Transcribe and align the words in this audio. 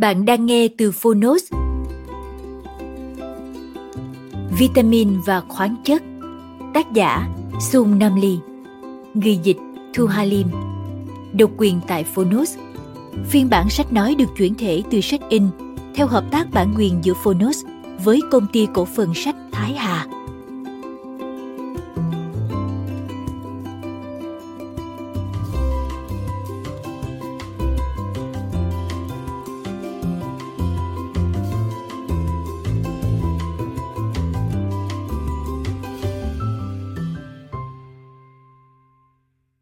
Bạn 0.00 0.24
đang 0.24 0.46
nghe 0.46 0.68
từ 0.78 0.90
Phonos. 0.90 1.42
Vitamin 4.58 5.20
và 5.26 5.40
khoáng 5.40 5.76
chất. 5.84 6.02
Tác 6.74 6.92
giả, 6.92 7.28
Sung 7.60 7.98
Namli. 7.98 8.38
Người 9.14 9.38
dịch, 9.42 9.56
Thu 9.94 10.06
Halim. 10.06 10.46
Độc 11.32 11.50
quyền 11.56 11.80
tại 11.88 12.04
Phonos. 12.04 12.56
Phiên 13.28 13.50
bản 13.50 13.70
sách 13.70 13.92
nói 13.92 14.14
được 14.14 14.28
chuyển 14.36 14.54
thể 14.54 14.82
từ 14.90 15.00
sách 15.00 15.20
in, 15.28 15.42
theo 15.94 16.06
hợp 16.06 16.24
tác 16.30 16.50
bản 16.52 16.74
quyền 16.76 16.98
giữa 17.02 17.14
Phonos 17.14 17.64
với 18.04 18.20
công 18.30 18.46
ty 18.52 18.68
cổ 18.74 18.84
phần 18.84 19.14
sách 19.14 19.36
Thái 19.52 19.72
Hà. 19.72 20.06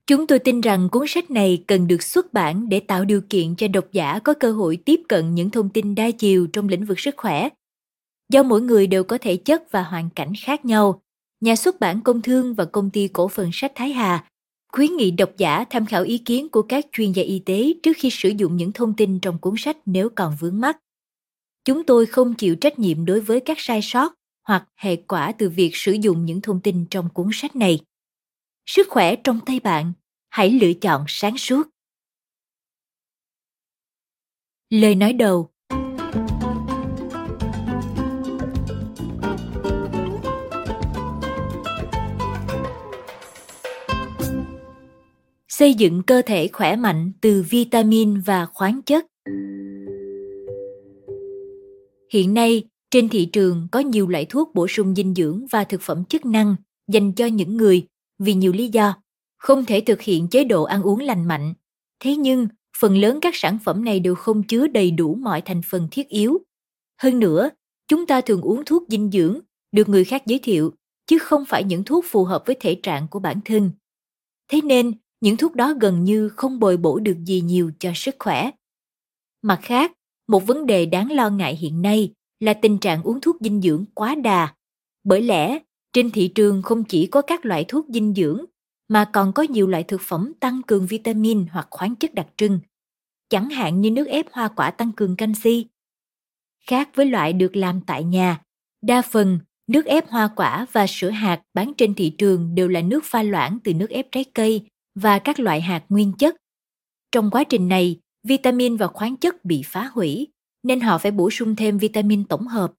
Chúng 0.06 0.26
tôi 0.26 0.38
tin 0.38 0.60
rằng 0.60 0.88
cuốn 0.88 1.06
sách 1.08 1.30
này 1.30 1.64
cần 1.66 1.86
được 1.86 2.02
xuất 2.02 2.32
bản 2.32 2.68
để 2.68 2.80
tạo 2.80 3.04
điều 3.04 3.20
kiện 3.30 3.54
cho 3.56 3.68
độc 3.68 3.84
giả 3.92 4.18
có 4.18 4.34
cơ 4.34 4.52
hội 4.52 4.76
tiếp 4.84 5.00
cận 5.08 5.34
những 5.34 5.50
thông 5.50 5.68
tin 5.68 5.94
đa 5.94 6.10
chiều 6.10 6.46
trong 6.46 6.68
lĩnh 6.68 6.84
vực 6.84 7.00
sức 7.00 7.14
khỏe. 7.16 7.48
Do 8.32 8.42
mỗi 8.42 8.60
người 8.60 8.86
đều 8.86 9.04
có 9.04 9.18
thể 9.18 9.36
chất 9.36 9.70
và 9.70 9.82
hoàn 9.82 10.10
cảnh 10.10 10.32
khác 10.40 10.64
nhau, 10.64 11.02
nhà 11.40 11.56
xuất 11.56 11.80
bản 11.80 12.00
công 12.00 12.22
thương 12.22 12.54
và 12.54 12.64
công 12.64 12.90
ty 12.90 13.08
cổ 13.08 13.28
phần 13.28 13.50
sách 13.52 13.72
Thái 13.74 13.92
Hà 13.92 14.24
khuyến 14.72 14.96
nghị 14.96 15.10
độc 15.10 15.30
giả 15.36 15.64
tham 15.70 15.86
khảo 15.86 16.02
ý 16.02 16.18
kiến 16.18 16.48
của 16.48 16.62
các 16.62 16.86
chuyên 16.92 17.12
gia 17.12 17.22
y 17.22 17.38
tế 17.38 17.72
trước 17.82 17.96
khi 17.96 18.10
sử 18.10 18.28
dụng 18.28 18.56
những 18.56 18.72
thông 18.72 18.94
tin 18.96 19.20
trong 19.20 19.38
cuốn 19.38 19.54
sách 19.58 19.76
nếu 19.86 20.08
còn 20.08 20.36
vướng 20.40 20.60
mắc. 20.60 20.78
Chúng 21.64 21.84
tôi 21.84 22.06
không 22.06 22.34
chịu 22.34 22.56
trách 22.56 22.78
nhiệm 22.78 23.04
đối 23.04 23.20
với 23.20 23.40
các 23.40 23.60
sai 23.60 23.82
sót 23.82 24.14
hoặc 24.46 24.68
hệ 24.76 24.96
quả 24.96 25.32
từ 25.32 25.48
việc 25.48 25.76
sử 25.76 25.92
dụng 25.92 26.24
những 26.24 26.40
thông 26.40 26.60
tin 26.60 26.84
trong 26.90 27.08
cuốn 27.14 27.28
sách 27.32 27.56
này 27.56 27.80
sức 28.66 28.86
khỏe 28.90 29.16
trong 29.16 29.40
tay 29.46 29.60
bạn, 29.60 29.92
hãy 30.28 30.50
lựa 30.50 30.72
chọn 30.80 31.04
sáng 31.08 31.38
suốt. 31.38 31.68
Lời 34.70 34.94
nói 34.94 35.12
đầu. 35.12 35.50
Xây 45.48 45.74
dựng 45.74 46.02
cơ 46.06 46.22
thể 46.26 46.48
khỏe 46.52 46.76
mạnh 46.76 47.12
từ 47.20 47.44
vitamin 47.50 48.20
và 48.20 48.46
khoáng 48.46 48.82
chất. 48.82 49.06
Hiện 52.12 52.34
nay, 52.34 52.68
trên 52.90 53.08
thị 53.08 53.28
trường 53.32 53.68
có 53.72 53.80
nhiều 53.80 54.08
loại 54.08 54.24
thuốc 54.24 54.54
bổ 54.54 54.68
sung 54.68 54.94
dinh 54.94 55.14
dưỡng 55.14 55.46
và 55.50 55.64
thực 55.64 55.80
phẩm 55.80 56.04
chức 56.04 56.26
năng 56.26 56.56
dành 56.88 57.12
cho 57.12 57.26
những 57.26 57.56
người 57.56 57.86
vì 58.18 58.34
nhiều 58.34 58.52
lý 58.52 58.68
do, 58.68 58.94
không 59.38 59.64
thể 59.64 59.80
thực 59.80 60.02
hiện 60.02 60.28
chế 60.28 60.44
độ 60.44 60.64
ăn 60.64 60.82
uống 60.82 61.00
lành 61.00 61.24
mạnh. 61.24 61.54
Thế 62.00 62.16
nhưng, 62.16 62.48
phần 62.78 62.96
lớn 62.96 63.18
các 63.22 63.34
sản 63.36 63.58
phẩm 63.64 63.84
này 63.84 64.00
đều 64.00 64.14
không 64.14 64.42
chứa 64.42 64.66
đầy 64.66 64.90
đủ 64.90 65.14
mọi 65.14 65.40
thành 65.40 65.62
phần 65.62 65.88
thiết 65.90 66.08
yếu. 66.08 66.38
Hơn 67.02 67.18
nữa, 67.18 67.50
chúng 67.88 68.06
ta 68.06 68.20
thường 68.20 68.40
uống 68.40 68.64
thuốc 68.64 68.82
dinh 68.88 69.10
dưỡng, 69.10 69.40
được 69.72 69.88
người 69.88 70.04
khác 70.04 70.22
giới 70.26 70.38
thiệu, 70.38 70.72
chứ 71.06 71.18
không 71.18 71.44
phải 71.44 71.64
những 71.64 71.84
thuốc 71.84 72.04
phù 72.08 72.24
hợp 72.24 72.42
với 72.46 72.56
thể 72.60 72.80
trạng 72.82 73.08
của 73.08 73.18
bản 73.18 73.40
thân. 73.44 73.70
Thế 74.48 74.60
nên, 74.60 74.92
những 75.20 75.36
thuốc 75.36 75.54
đó 75.54 75.74
gần 75.80 76.04
như 76.04 76.28
không 76.28 76.58
bồi 76.58 76.76
bổ 76.76 76.98
được 76.98 77.16
gì 77.24 77.40
nhiều 77.40 77.70
cho 77.78 77.92
sức 77.94 78.16
khỏe. 78.18 78.50
Mặt 79.42 79.58
khác, 79.62 79.92
một 80.28 80.46
vấn 80.46 80.66
đề 80.66 80.86
đáng 80.86 81.12
lo 81.12 81.30
ngại 81.30 81.56
hiện 81.56 81.82
nay 81.82 82.12
là 82.40 82.54
tình 82.54 82.78
trạng 82.78 83.02
uống 83.02 83.20
thuốc 83.20 83.36
dinh 83.40 83.60
dưỡng 83.60 83.84
quá 83.94 84.14
đà. 84.14 84.54
Bởi 85.04 85.22
lẽ 85.22 85.58
trên 85.96 86.10
thị 86.10 86.28
trường 86.28 86.62
không 86.62 86.84
chỉ 86.84 87.06
có 87.06 87.22
các 87.22 87.46
loại 87.46 87.64
thuốc 87.68 87.86
dinh 87.88 88.14
dưỡng 88.14 88.44
mà 88.88 89.10
còn 89.12 89.32
có 89.32 89.42
nhiều 89.42 89.66
loại 89.66 89.82
thực 89.82 90.00
phẩm 90.00 90.32
tăng 90.40 90.62
cường 90.62 90.86
vitamin 90.86 91.46
hoặc 91.50 91.66
khoáng 91.70 91.96
chất 91.96 92.14
đặc 92.14 92.26
trưng, 92.36 92.60
chẳng 93.28 93.50
hạn 93.50 93.80
như 93.80 93.90
nước 93.90 94.06
ép 94.06 94.26
hoa 94.32 94.48
quả 94.48 94.70
tăng 94.70 94.92
cường 94.92 95.16
canxi. 95.16 95.66
Khác 96.66 96.90
với 96.94 97.06
loại 97.06 97.32
được 97.32 97.56
làm 97.56 97.80
tại 97.80 98.04
nhà, 98.04 98.40
đa 98.82 99.02
phần 99.02 99.38
nước 99.66 99.86
ép 99.86 100.08
hoa 100.08 100.28
quả 100.36 100.66
và 100.72 100.86
sữa 100.86 101.10
hạt 101.10 101.42
bán 101.54 101.72
trên 101.76 101.94
thị 101.94 102.10
trường 102.18 102.54
đều 102.54 102.68
là 102.68 102.80
nước 102.80 103.04
pha 103.04 103.22
loãng 103.22 103.58
từ 103.64 103.74
nước 103.74 103.90
ép 103.90 104.12
trái 104.12 104.24
cây 104.34 104.66
và 104.94 105.18
các 105.18 105.40
loại 105.40 105.60
hạt 105.60 105.84
nguyên 105.88 106.12
chất. 106.12 106.36
Trong 107.12 107.30
quá 107.30 107.44
trình 107.44 107.68
này, 107.68 108.00
vitamin 108.22 108.76
và 108.76 108.86
khoáng 108.86 109.16
chất 109.16 109.44
bị 109.44 109.62
phá 109.66 109.90
hủy, 109.92 110.28
nên 110.62 110.80
họ 110.80 110.98
phải 110.98 111.10
bổ 111.10 111.30
sung 111.30 111.56
thêm 111.56 111.78
vitamin 111.78 112.24
tổng 112.24 112.46
hợp. 112.46 112.72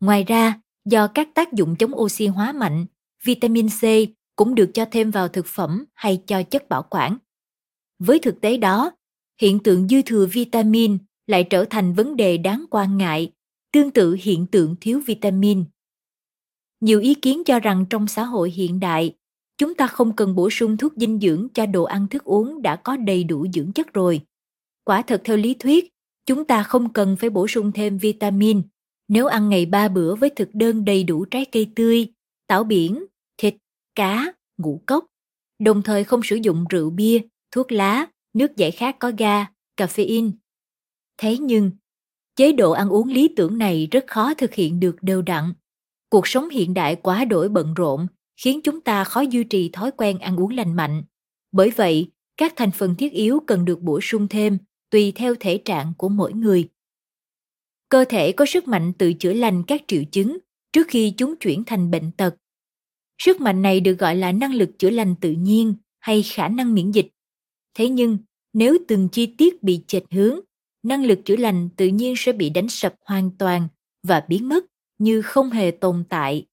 Ngoài 0.00 0.24
ra, 0.24 0.60
do 0.90 1.06
các 1.06 1.28
tác 1.34 1.52
dụng 1.52 1.76
chống 1.76 1.94
oxy 1.94 2.26
hóa 2.26 2.52
mạnh, 2.52 2.86
vitamin 3.24 3.68
C 3.68 3.82
cũng 4.36 4.54
được 4.54 4.70
cho 4.74 4.84
thêm 4.90 5.10
vào 5.10 5.28
thực 5.28 5.46
phẩm 5.46 5.84
hay 5.94 6.22
cho 6.26 6.42
chất 6.42 6.68
bảo 6.68 6.82
quản. 6.90 7.16
Với 7.98 8.18
thực 8.18 8.40
tế 8.40 8.56
đó, 8.56 8.92
hiện 9.40 9.58
tượng 9.58 9.88
dư 9.88 10.02
thừa 10.02 10.26
vitamin 10.26 10.98
lại 11.26 11.44
trở 11.44 11.64
thành 11.64 11.94
vấn 11.94 12.16
đề 12.16 12.36
đáng 12.36 12.64
quan 12.70 12.96
ngại, 12.96 13.32
tương 13.72 13.90
tự 13.90 14.16
hiện 14.20 14.46
tượng 14.46 14.76
thiếu 14.80 15.00
vitamin. 15.06 15.64
Nhiều 16.80 17.00
ý 17.00 17.14
kiến 17.14 17.42
cho 17.44 17.60
rằng 17.60 17.86
trong 17.90 18.08
xã 18.08 18.24
hội 18.24 18.50
hiện 18.50 18.80
đại, 18.80 19.14
chúng 19.58 19.74
ta 19.74 19.86
không 19.86 20.16
cần 20.16 20.34
bổ 20.34 20.50
sung 20.50 20.76
thuốc 20.76 20.92
dinh 20.96 21.20
dưỡng 21.20 21.48
cho 21.54 21.66
đồ 21.66 21.84
ăn 21.84 22.08
thức 22.08 22.24
uống 22.24 22.62
đã 22.62 22.76
có 22.76 22.96
đầy 22.96 23.24
đủ 23.24 23.46
dưỡng 23.54 23.72
chất 23.72 23.92
rồi. 23.92 24.20
Quả 24.84 25.02
thật 25.02 25.20
theo 25.24 25.36
lý 25.36 25.54
thuyết, 25.54 25.88
chúng 26.26 26.44
ta 26.44 26.62
không 26.62 26.92
cần 26.92 27.16
phải 27.16 27.30
bổ 27.30 27.48
sung 27.48 27.72
thêm 27.72 27.98
vitamin 27.98 28.62
nếu 29.08 29.26
ăn 29.26 29.48
ngày 29.48 29.66
ba 29.66 29.88
bữa 29.88 30.14
với 30.14 30.30
thực 30.30 30.48
đơn 30.52 30.84
đầy 30.84 31.04
đủ 31.04 31.24
trái 31.24 31.44
cây 31.44 31.72
tươi, 31.76 32.08
tảo 32.46 32.64
biển, 32.64 33.04
thịt, 33.38 33.54
cá, 33.94 34.32
ngũ 34.58 34.82
cốc, 34.86 35.04
đồng 35.58 35.82
thời 35.82 36.04
không 36.04 36.20
sử 36.24 36.36
dụng 36.36 36.64
rượu 36.70 36.90
bia, 36.90 37.20
thuốc 37.50 37.72
lá, 37.72 38.06
nước 38.34 38.56
giải 38.56 38.70
khát 38.70 38.98
có 38.98 39.12
ga, 39.18 39.46
caffeine. 39.76 40.30
Thế 41.18 41.38
nhưng, 41.38 41.70
chế 42.36 42.52
độ 42.52 42.70
ăn 42.70 42.88
uống 42.88 43.08
lý 43.08 43.28
tưởng 43.36 43.58
này 43.58 43.88
rất 43.90 44.04
khó 44.06 44.34
thực 44.34 44.54
hiện 44.54 44.80
được 44.80 44.96
đều 45.02 45.22
đặn. 45.22 45.52
Cuộc 46.10 46.28
sống 46.28 46.48
hiện 46.48 46.74
đại 46.74 46.96
quá 46.96 47.24
đổi 47.24 47.48
bận 47.48 47.74
rộn 47.74 48.06
khiến 48.36 48.60
chúng 48.64 48.80
ta 48.80 49.04
khó 49.04 49.20
duy 49.20 49.44
trì 49.44 49.68
thói 49.68 49.90
quen 49.90 50.18
ăn 50.18 50.36
uống 50.36 50.50
lành 50.50 50.76
mạnh. 50.76 51.02
Bởi 51.52 51.70
vậy, 51.70 52.10
các 52.36 52.52
thành 52.56 52.70
phần 52.70 52.94
thiết 52.94 53.12
yếu 53.12 53.40
cần 53.46 53.64
được 53.64 53.80
bổ 53.80 54.00
sung 54.00 54.28
thêm 54.28 54.58
tùy 54.90 55.12
theo 55.16 55.34
thể 55.40 55.58
trạng 55.58 55.92
của 55.98 56.08
mỗi 56.08 56.32
người 56.32 56.68
cơ 57.88 58.04
thể 58.08 58.32
có 58.32 58.46
sức 58.46 58.68
mạnh 58.68 58.92
tự 58.98 59.12
chữa 59.12 59.32
lành 59.32 59.62
các 59.66 59.82
triệu 59.86 60.02
chứng 60.12 60.38
trước 60.72 60.86
khi 60.88 61.14
chúng 61.16 61.36
chuyển 61.36 61.64
thành 61.64 61.90
bệnh 61.90 62.12
tật. 62.12 62.36
Sức 63.18 63.40
mạnh 63.40 63.62
này 63.62 63.80
được 63.80 63.94
gọi 63.94 64.16
là 64.16 64.32
năng 64.32 64.54
lực 64.54 64.70
chữa 64.78 64.90
lành 64.90 65.14
tự 65.20 65.32
nhiên 65.32 65.74
hay 65.98 66.22
khả 66.22 66.48
năng 66.48 66.74
miễn 66.74 66.90
dịch. 66.90 67.08
Thế 67.74 67.88
nhưng, 67.88 68.18
nếu 68.52 68.78
từng 68.88 69.08
chi 69.12 69.34
tiết 69.38 69.62
bị 69.62 69.80
chệch 69.86 70.04
hướng, 70.10 70.40
năng 70.82 71.04
lực 71.04 71.20
chữa 71.24 71.36
lành 71.36 71.68
tự 71.76 71.86
nhiên 71.86 72.14
sẽ 72.16 72.32
bị 72.32 72.50
đánh 72.50 72.68
sập 72.68 72.94
hoàn 73.04 73.30
toàn 73.38 73.68
và 74.02 74.24
biến 74.28 74.48
mất 74.48 74.64
như 74.98 75.22
không 75.22 75.50
hề 75.50 75.70
tồn 75.70 76.04
tại 76.08 76.46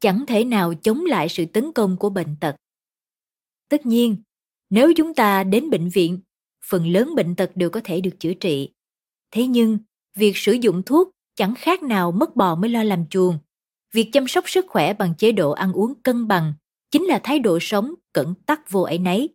chẳng 0.00 0.24
thể 0.28 0.44
nào 0.44 0.74
chống 0.74 1.04
lại 1.04 1.28
sự 1.28 1.44
tấn 1.46 1.72
công 1.72 1.96
của 1.96 2.10
bệnh 2.10 2.36
tật 2.40 2.56
tất 3.68 3.86
nhiên 3.86 4.16
nếu 4.70 4.92
chúng 4.96 5.14
ta 5.14 5.44
đến 5.44 5.70
bệnh 5.70 5.88
viện 5.88 6.20
phần 6.64 6.86
lớn 6.86 7.14
bệnh 7.16 7.36
tật 7.36 7.50
đều 7.54 7.70
có 7.70 7.80
thể 7.84 8.00
được 8.00 8.16
chữa 8.18 8.34
trị 8.34 8.72
thế 9.30 9.46
nhưng 9.46 9.78
việc 10.16 10.36
sử 10.36 10.52
dụng 10.52 10.82
thuốc 10.82 11.10
chẳng 11.36 11.54
khác 11.54 11.82
nào 11.82 12.12
mất 12.12 12.36
bò 12.36 12.54
mới 12.54 12.70
lo 12.70 12.82
làm 12.82 13.06
chuồng. 13.10 13.38
Việc 13.92 14.10
chăm 14.12 14.28
sóc 14.28 14.50
sức 14.50 14.66
khỏe 14.68 14.94
bằng 14.94 15.14
chế 15.18 15.32
độ 15.32 15.50
ăn 15.50 15.72
uống 15.72 15.94
cân 16.02 16.28
bằng 16.28 16.54
chính 16.90 17.04
là 17.04 17.20
thái 17.22 17.38
độ 17.38 17.58
sống 17.60 17.94
cẩn 18.12 18.34
tắc 18.46 18.70
vô 18.70 18.82
ấy 18.82 18.98
nấy 18.98 19.28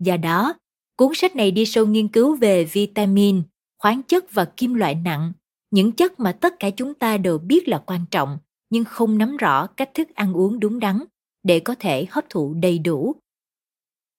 do 0.00 0.16
đó, 0.16 0.54
cuốn 0.96 1.14
sách 1.14 1.36
này 1.36 1.50
đi 1.50 1.66
sâu 1.66 1.86
nghiên 1.86 2.08
cứu 2.08 2.36
về 2.36 2.64
vitamin, 2.64 3.42
khoáng 3.78 4.02
chất 4.02 4.32
và 4.32 4.44
kim 4.44 4.74
loại 4.74 4.94
nặng, 4.94 5.32
những 5.70 5.92
chất 5.92 6.20
mà 6.20 6.32
tất 6.32 6.54
cả 6.58 6.70
chúng 6.70 6.94
ta 6.94 7.16
đều 7.16 7.38
biết 7.38 7.68
là 7.68 7.78
quan 7.78 8.04
trọng 8.10 8.38
nhưng 8.70 8.84
không 8.84 9.18
nắm 9.18 9.36
rõ 9.36 9.66
cách 9.66 9.90
thức 9.94 10.08
ăn 10.14 10.32
uống 10.32 10.60
đúng 10.60 10.80
đắn 10.80 10.98
để 11.42 11.60
có 11.60 11.74
thể 11.78 12.06
hấp 12.10 12.24
thụ 12.30 12.54
đầy 12.54 12.78
đủ. 12.78 13.16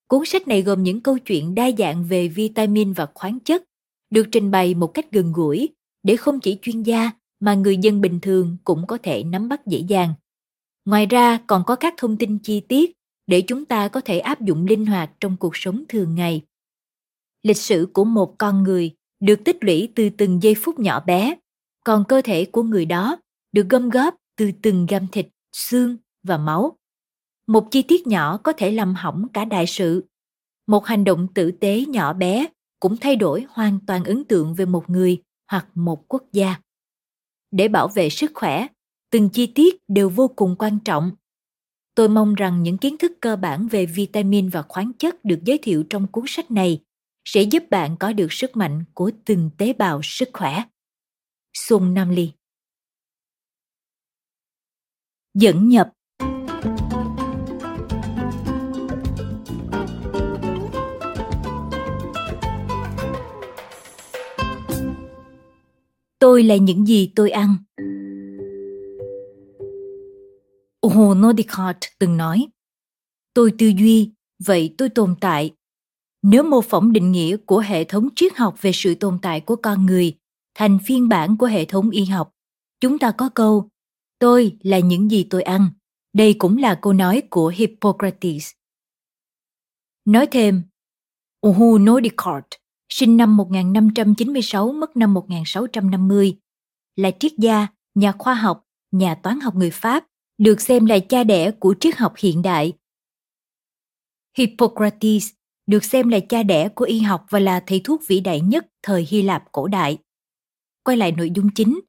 Cuốn 0.08 0.26
sách 0.26 0.48
này 0.48 0.62
gồm 0.62 0.84
những 0.84 1.02
câu 1.02 1.18
chuyện 1.20 1.56
đa 1.56 1.72
dạng 1.78 2.04
về 2.04 2.28
vitamin 2.28 2.94
và 2.94 3.08
khoáng 3.14 3.40
chất, 3.40 3.64
được 4.10 4.28
trình 4.32 4.52
bày 4.52 4.74
một 4.74 4.88
cách 4.88 5.12
gần 5.12 5.32
gũi 5.34 5.70
để 6.04 6.16
không 6.16 6.40
chỉ 6.40 6.60
chuyên 6.62 6.84
gia, 6.84 7.12
mà 7.40 7.54
người 7.54 7.78
dân 7.78 8.02
bình 8.02 8.20
thường 8.22 8.58
cũng 8.64 8.88
có 8.88 8.98
thể 9.04 9.24
nắm 9.24 9.50
bắt 9.50 9.68
dễ 9.68 9.80
dàng. 9.80 10.14
Ngoài 10.86 11.06
ra, 11.06 11.40
còn 11.48 11.64
có 11.68 11.76
các 11.76 11.94
thông 11.98 12.18
tin 12.18 12.40
chi 12.40 12.60
tiết 12.60 12.92
để 13.28 13.42
chúng 13.42 13.66
ta 13.66 13.88
có 13.88 14.02
thể 14.02 14.20
áp 14.20 14.42
dụng 14.42 14.66
linh 14.66 14.86
hoạt 14.86 15.12
trong 15.20 15.38
cuộc 15.38 15.58
sống 15.58 15.84
thường 15.90 16.16
ngày. 16.16 16.42
Lịch 17.44 17.58
sử 17.58 17.88
của 17.94 18.04
một 18.04 18.36
con 18.38 18.64
người 18.64 18.92
được 19.20 19.44
tích 19.46 19.58
lũy 19.62 19.90
từ 19.96 20.10
từng 20.10 20.44
giây 20.44 20.56
phút 20.56 20.80
nhỏ 20.80 21.00
bé. 21.00 21.36
Còn 21.84 22.04
cơ 22.08 22.22
thể 22.22 22.46
của 22.46 22.64
người 22.64 22.86
đó 22.86 23.18
được 23.52 23.70
gom 23.70 23.90
góp 23.90 24.16
từ 24.38 24.52
từng 24.62 24.86
gam 24.86 25.08
thịt, 25.08 25.28
xương 25.52 25.98
và 26.24 26.38
máu. 26.38 26.78
Một 27.48 27.68
chi 27.72 27.82
tiết 27.82 28.08
nhỏ 28.08 28.38
có 28.38 28.54
thể 28.54 28.72
làm 28.72 28.94
hỏng 28.96 29.28
cả 29.34 29.46
đại 29.46 29.68
sự. 29.68 30.06
Một 30.68 30.86
hành 30.86 31.04
động 31.04 31.28
tử 31.34 31.52
tế 31.52 31.86
nhỏ 31.86 32.14
bé 32.14 32.48
cũng 32.80 32.98
thay 32.98 33.16
đổi 33.16 33.46
hoàn 33.50 33.80
toàn 33.88 34.04
ấn 34.04 34.24
tượng 34.24 34.54
về 34.54 34.66
một 34.66 34.90
người 34.90 35.22
hoặc 35.52 35.68
một 35.76 36.06
quốc 36.08 36.24
gia. 36.32 36.56
Để 37.52 37.68
bảo 37.68 37.88
vệ 37.88 38.10
sức 38.10 38.32
khỏe, 38.34 38.68
từng 39.10 39.30
chi 39.30 39.52
tiết 39.56 39.76
đều 39.88 40.10
vô 40.10 40.28
cùng 40.36 40.56
quan 40.60 40.80
trọng. 40.86 41.12
Tôi 41.96 42.10
mong 42.10 42.36
rằng 42.36 42.64
những 42.64 42.78
kiến 42.78 42.98
thức 42.98 43.12
cơ 43.22 43.36
bản 43.36 43.68
về 43.68 43.86
vitamin 43.86 44.50
và 44.50 44.62
khoáng 44.62 44.92
chất 45.00 45.26
được 45.26 45.40
giới 45.46 45.60
thiệu 45.62 45.84
trong 45.90 46.08
cuốn 46.08 46.24
sách 46.28 46.52
này 46.52 46.84
sẽ 47.26 47.42
giúp 47.42 47.64
bạn 47.70 47.96
có 48.00 48.14
được 48.14 48.34
sức 48.34 48.58
mạnh 48.58 48.84
của 48.94 49.12
từng 49.26 49.50
tế 49.58 49.74
bào 49.74 50.00
sức 50.04 50.30
khỏe. 50.34 50.64
Xuân 51.54 51.94
nam 51.94 52.10
ly. 52.10 52.32
Dẫn 55.34 55.70
nhập. 55.70 55.92
Tôi 66.42 66.48
là 66.48 66.56
những 66.56 66.88
gì 66.88 67.12
tôi 67.16 67.32
ăn 67.32 67.56
Ohono 70.88 71.34
Descartes 71.38 71.92
từng 72.00 72.18
nói, 72.18 72.48
tôi 73.34 73.54
tư 73.58 73.68
duy, 73.68 74.12
vậy 74.46 74.76
tôi 74.78 74.90
tồn 74.90 75.16
tại. 75.22 75.52
Nếu 76.24 76.44
mô 76.44 76.62
phỏng 76.62 76.94
định 76.94 77.12
nghĩa 77.12 77.38
của 77.38 77.60
hệ 77.60 77.84
thống 77.84 78.10
triết 78.16 78.38
học 78.38 78.62
về 78.62 78.72
sự 78.74 78.96
tồn 78.96 79.20
tại 79.22 79.42
của 79.42 79.56
con 79.56 79.86
người 79.86 80.18
thành 80.56 80.80
phiên 80.86 81.10
bản 81.10 81.38
của 81.38 81.46
hệ 81.46 81.66
thống 81.66 81.90
y 81.90 82.06
học, 82.06 82.32
chúng 82.80 83.00
ta 83.00 83.12
có 83.12 83.30
câu 83.30 83.70
Tôi 84.20 84.58
là 84.64 84.80
những 84.80 85.12
gì 85.12 85.28
tôi 85.30 85.42
ăn. 85.42 85.70
Đây 86.14 86.36
cũng 86.40 86.58
là 86.58 86.80
câu 86.82 86.94
nói 86.94 87.24
của 87.30 87.54
Hippocrates. 87.56 88.52
Nói 90.06 90.28
thêm, 90.32 90.62
Uhu 91.48 91.80
Descartes, 92.04 92.61
sinh 92.92 93.18
năm 93.18 93.38
1596 93.38 94.72
mất 94.72 94.98
năm 94.98 95.14
1650, 95.14 96.38
là 96.96 97.12
triết 97.20 97.32
gia, 97.38 97.68
nhà 97.96 98.12
khoa 98.12 98.34
học, 98.34 98.66
nhà 98.92 99.16
toán 99.16 99.40
học 99.40 99.56
người 99.56 99.72
Pháp 99.72 100.06
được 100.38 100.62
xem 100.62 100.86
là 100.86 101.00
cha 101.00 101.24
đẻ 101.24 101.52
của 101.52 101.76
triết 101.80 101.98
học 101.98 102.14
hiện 102.18 102.42
đại. 102.42 102.74
Hippocrates 104.38 105.30
được 105.68 105.84
xem 105.84 106.10
là 106.10 106.20
cha 106.20 106.44
đẻ 106.44 106.70
của 106.70 106.86
y 106.86 107.00
học 107.00 107.26
và 107.30 107.40
là 107.40 107.64
thầy 107.66 107.82
thuốc 107.84 108.02
vĩ 108.08 108.20
đại 108.20 108.42
nhất 108.42 108.68
thời 108.84 109.08
Hy 109.10 109.22
Lạp 109.22 109.44
cổ 109.52 109.68
đại. 109.68 109.98
Quay 110.84 110.98
lại 110.98 111.12
nội 111.12 111.32
dung 111.36 111.50
chính. 111.56 111.80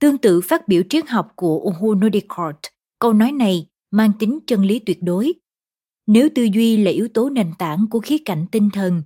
Tương 0.00 0.18
tự 0.18 0.40
phát 0.40 0.68
biểu 0.68 0.82
triết 0.90 1.08
học 1.08 1.32
của 1.36 1.58
Ohono 1.58 2.08
Descartes, 2.12 2.72
câu 2.98 3.12
nói 3.12 3.32
này 3.32 3.66
mang 3.90 4.12
tính 4.18 4.38
chân 4.46 4.64
lý 4.64 4.78
tuyệt 4.78 4.98
đối. 5.02 5.32
Nếu 6.06 6.28
tư 6.34 6.42
duy 6.42 6.76
là 6.76 6.90
yếu 6.90 7.08
tố 7.14 7.30
nền 7.30 7.52
tảng 7.58 7.86
của 7.90 8.00
khía 8.00 8.18
cạnh 8.24 8.46
tinh 8.52 8.70
thần, 8.72 9.02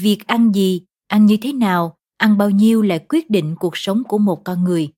việc 0.00 0.26
ăn 0.26 0.52
gì, 0.52 0.82
ăn 1.06 1.26
như 1.26 1.36
thế 1.42 1.52
nào, 1.52 1.96
ăn 2.16 2.38
bao 2.38 2.50
nhiêu 2.50 2.82
là 2.82 2.98
quyết 3.08 3.30
định 3.30 3.56
cuộc 3.58 3.76
sống 3.76 4.02
của 4.08 4.18
một 4.18 4.44
con 4.44 4.64
người 4.64 4.92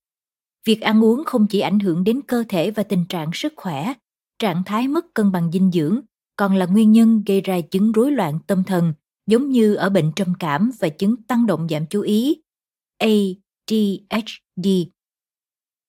việc 0.65 0.81
ăn 0.81 1.05
uống 1.05 1.25
không 1.25 1.47
chỉ 1.47 1.61
ảnh 1.61 1.79
hưởng 1.79 2.05
đến 2.05 2.21
cơ 2.23 2.45
thể 2.49 2.71
và 2.71 2.83
tình 2.83 3.05
trạng 3.09 3.31
sức 3.35 3.53
khỏe 3.57 3.95
trạng 4.39 4.63
thái 4.65 4.89
mất 4.89 5.15
cân 5.15 5.33
bằng 5.33 5.53
dinh 5.53 5.71
dưỡng 5.71 6.01
còn 6.37 6.55
là 6.55 6.67
nguyên 6.67 6.93
nhân 6.93 7.23
gây 7.27 7.41
ra 7.41 7.61
chứng 7.61 7.93
rối 7.93 8.13
loạn 8.13 8.39
tâm 8.47 8.65
thần 8.65 8.93
giống 9.27 9.51
như 9.51 9.75
ở 9.75 9.91
bệnh 9.91 10.13
trầm 10.17 10.35
cảm 10.39 10.71
và 10.79 10.89
chứng 10.89 11.23
tăng 11.23 11.47
động 11.47 11.67
giảm 11.71 11.87
chú 11.87 12.01
ý 12.01 12.43
ADHD. 12.99 14.69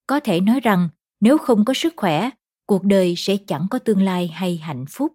Có 0.08 0.20
thể 0.20 0.42
nói 0.42 0.60
rằng 0.60 0.90
nếu 1.20 1.38
không 1.38 1.66
có 1.66 1.74
sức 1.74 1.94
khỏe, 1.98 2.30
cuộc 2.66 2.84
đời 2.84 3.14
sẽ 3.18 3.38
chẳng 3.48 3.68
có 3.70 3.80
tương 3.80 4.02
lai 4.02 4.28
hay 4.28 4.58
hạnh 4.58 4.86
phúc. 4.90 5.14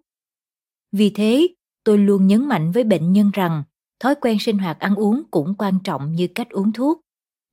Vì 0.91 1.09
thế, 1.09 1.47
tôi 1.83 1.97
luôn 1.97 2.27
nhấn 2.27 2.47
mạnh 2.47 2.71
với 2.71 2.83
bệnh 2.83 3.13
nhân 3.13 3.31
rằng 3.33 3.63
thói 3.99 4.15
quen 4.21 4.37
sinh 4.39 4.57
hoạt 4.57 4.79
ăn 4.79 4.95
uống 4.95 5.23
cũng 5.31 5.53
quan 5.57 5.79
trọng 5.83 6.11
như 6.11 6.27
cách 6.35 6.49
uống 6.49 6.73
thuốc, 6.73 7.01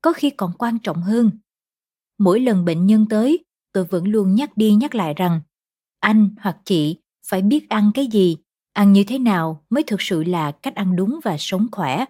có 0.02 0.12
khi 0.12 0.30
còn 0.30 0.52
quan 0.58 0.78
trọng 0.78 1.02
hơn. 1.02 1.30
Mỗi 2.18 2.40
lần 2.40 2.64
bệnh 2.64 2.86
nhân 2.86 3.06
tới 3.10 3.44
tôi 3.72 3.84
vẫn 3.84 4.08
luôn 4.08 4.34
nhắc 4.34 4.56
đi 4.56 4.74
nhắc 4.74 4.94
lại 4.94 5.14
rằng 5.14 5.40
anh 6.00 6.34
hoặc 6.40 6.56
chị 6.64 6.96
phải 7.26 7.42
biết 7.42 7.68
ăn 7.68 7.90
cái 7.94 8.06
gì 8.06 8.36
ăn 8.72 8.92
như 8.92 9.04
thế 9.04 9.18
nào 9.18 9.64
mới 9.70 9.82
thực 9.82 10.02
sự 10.02 10.24
là 10.24 10.52
cách 10.52 10.74
ăn 10.74 10.96
đúng 10.96 11.20
và 11.24 11.36
sống 11.38 11.66
khỏe. 11.72 12.04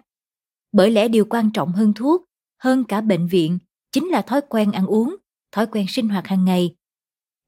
Bởi 0.71 0.91
lẽ 0.91 1.07
điều 1.07 1.25
quan 1.25 1.51
trọng 1.51 1.71
hơn 1.71 1.93
thuốc 1.93 2.25
hơn 2.63 2.83
cả 2.83 3.01
bệnh 3.01 3.27
viện 3.27 3.59
chính 3.91 4.07
là 4.07 4.21
thói 4.21 4.41
quen 4.49 4.71
ăn 4.71 4.85
uống 4.85 5.15
thói 5.51 5.67
quen 5.67 5.85
sinh 5.89 6.09
hoạt 6.09 6.27
hàng 6.27 6.45
ngày. 6.45 6.75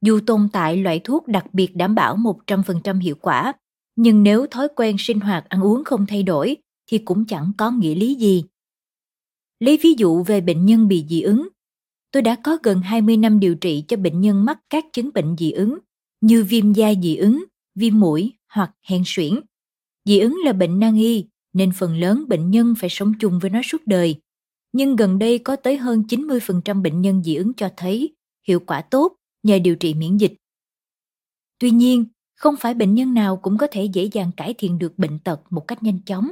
Dù 0.02 0.20
tồn 0.26 0.50
tại 0.54 0.78
loại 0.78 1.00
thuốc 1.04 1.28
đặc 1.28 1.54
biệt 1.54 1.76
đảm 1.76 1.96
bảo 1.96 2.18
100% 2.48 3.00
hiệu 3.00 3.16
quả, 3.22 3.54
nhưng 3.96 4.24
nếu 4.24 4.46
thói 4.52 4.68
quen 4.76 4.96
sinh 5.00 5.20
hoạt 5.20 5.50
ăn 5.50 5.62
uống 5.62 5.84
không 5.84 6.06
thay 6.06 6.24
đổi 6.24 6.58
thì 6.88 6.98
cũng 6.98 7.26
chẳng 7.26 7.52
có 7.58 7.72
nghĩa 7.72 7.96
lý 7.96 8.16
gì. 8.16 8.44
Lấy 9.60 9.78
ví 9.82 9.94
dụ 9.98 10.24
về 10.24 10.42
bệnh 10.42 10.66
nhân 10.66 10.88
bị 10.88 11.06
dị 11.10 11.22
ứng, 11.22 11.48
tôi 12.12 12.22
đã 12.22 12.36
có 12.44 12.58
gần 12.64 12.82
20 12.82 13.18
năm 13.18 13.40
điều 13.40 13.56
trị 13.56 13.84
cho 13.88 13.98
bệnh 13.98 14.22
nhân 14.22 14.46
mắc 14.46 14.60
các 14.70 14.86
chứng 14.94 15.10
bệnh 15.14 15.36
dị 15.38 15.52
ứng 15.52 15.78
như 16.22 16.44
viêm 16.44 16.74
da 16.74 16.94
dị 17.04 17.16
ứng, 17.16 17.44
viêm 17.76 18.00
mũi 18.00 18.34
hoặc 18.54 18.72
hen 18.84 19.02
suyễn. 19.06 19.34
Dị 20.06 20.20
ứng 20.20 20.38
là 20.46 20.54
bệnh 20.54 20.80
nan 20.80 20.96
y 20.96 21.26
nên 21.54 21.72
phần 21.72 22.00
lớn 22.00 22.26
bệnh 22.28 22.52
nhân 22.52 22.74
phải 22.80 22.90
sống 22.90 23.14
chung 23.20 23.40
với 23.40 23.50
nó 23.50 23.62
suốt 23.64 23.82
đời. 23.86 24.16
Nhưng 24.74 24.96
gần 24.96 25.20
đây 25.20 25.40
có 25.40 25.56
tới 25.56 25.78
hơn 25.78 26.04
90% 26.10 26.82
bệnh 26.82 27.02
nhân 27.02 27.24
dị 27.24 27.36
ứng 27.36 27.54
cho 27.54 27.70
thấy 27.78 28.16
hiệu 28.48 28.60
quả 28.60 28.82
tốt 28.82 29.14
nhờ 29.44 29.60
điều 29.60 29.76
trị 29.76 29.94
miễn 29.94 30.18
dịch. 30.18 30.34
Tuy 31.60 31.72
nhiên, 31.72 32.06
không 32.36 32.56
phải 32.60 32.74
bệnh 32.74 32.94
nhân 32.94 33.14
nào 33.14 33.38
cũng 33.38 33.58
có 33.58 33.68
thể 33.72 33.86
dễ 33.86 34.04
dàng 34.04 34.32
cải 34.38 34.54
thiện 34.58 34.80
được 34.80 34.98
bệnh 34.98 35.20
tật 35.20 35.42
một 35.50 35.68
cách 35.68 35.84
nhanh 35.84 36.00
chóng. 36.06 36.32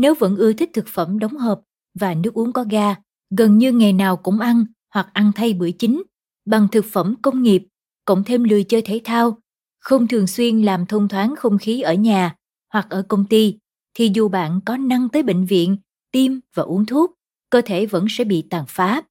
Nếu 0.00 0.14
vẫn 0.14 0.36
ưa 0.36 0.52
thích 0.52 0.70
thực 0.74 0.86
phẩm 0.86 1.18
đóng 1.18 1.36
hộp 1.36 1.62
và 1.94 2.14
nước 2.14 2.34
uống 2.34 2.52
có 2.52 2.64
ga, 2.70 2.94
gần 3.36 3.58
như 3.58 3.72
ngày 3.72 3.92
nào 3.92 4.16
cũng 4.16 4.40
ăn 4.40 4.64
hoặc 4.94 5.08
ăn 5.12 5.32
thay 5.34 5.52
bữa 5.52 5.70
chính 5.70 6.02
bằng 6.44 6.68
thực 6.72 6.84
phẩm 6.92 7.14
công 7.22 7.42
nghiệp, 7.42 7.66
cộng 8.04 8.24
thêm 8.24 8.44
lười 8.44 8.64
chơi 8.64 8.82
thể 8.82 9.00
thao, 9.04 9.38
không 9.78 10.08
thường 10.08 10.26
xuyên 10.26 10.62
làm 10.62 10.86
thông 10.86 11.08
thoáng 11.08 11.34
không 11.36 11.58
khí 11.58 11.80
ở 11.80 11.94
nhà 11.94 12.36
hoặc 12.72 12.86
ở 12.90 13.02
công 13.02 13.24
ty, 13.24 13.58
thì 13.94 14.10
dù 14.14 14.28
bạn 14.28 14.60
có 14.66 14.76
năng 14.76 15.08
tới 15.08 15.22
bệnh 15.22 15.44
viện, 15.46 15.76
tiêm 16.12 16.32
và 16.54 16.62
uống 16.62 16.86
thuốc, 16.86 17.14
cơ 17.50 17.62
thể 17.64 17.86
vẫn 17.86 18.06
sẽ 18.08 18.24
bị 18.24 18.42
tàn 18.50 18.64
phá. 18.68 19.02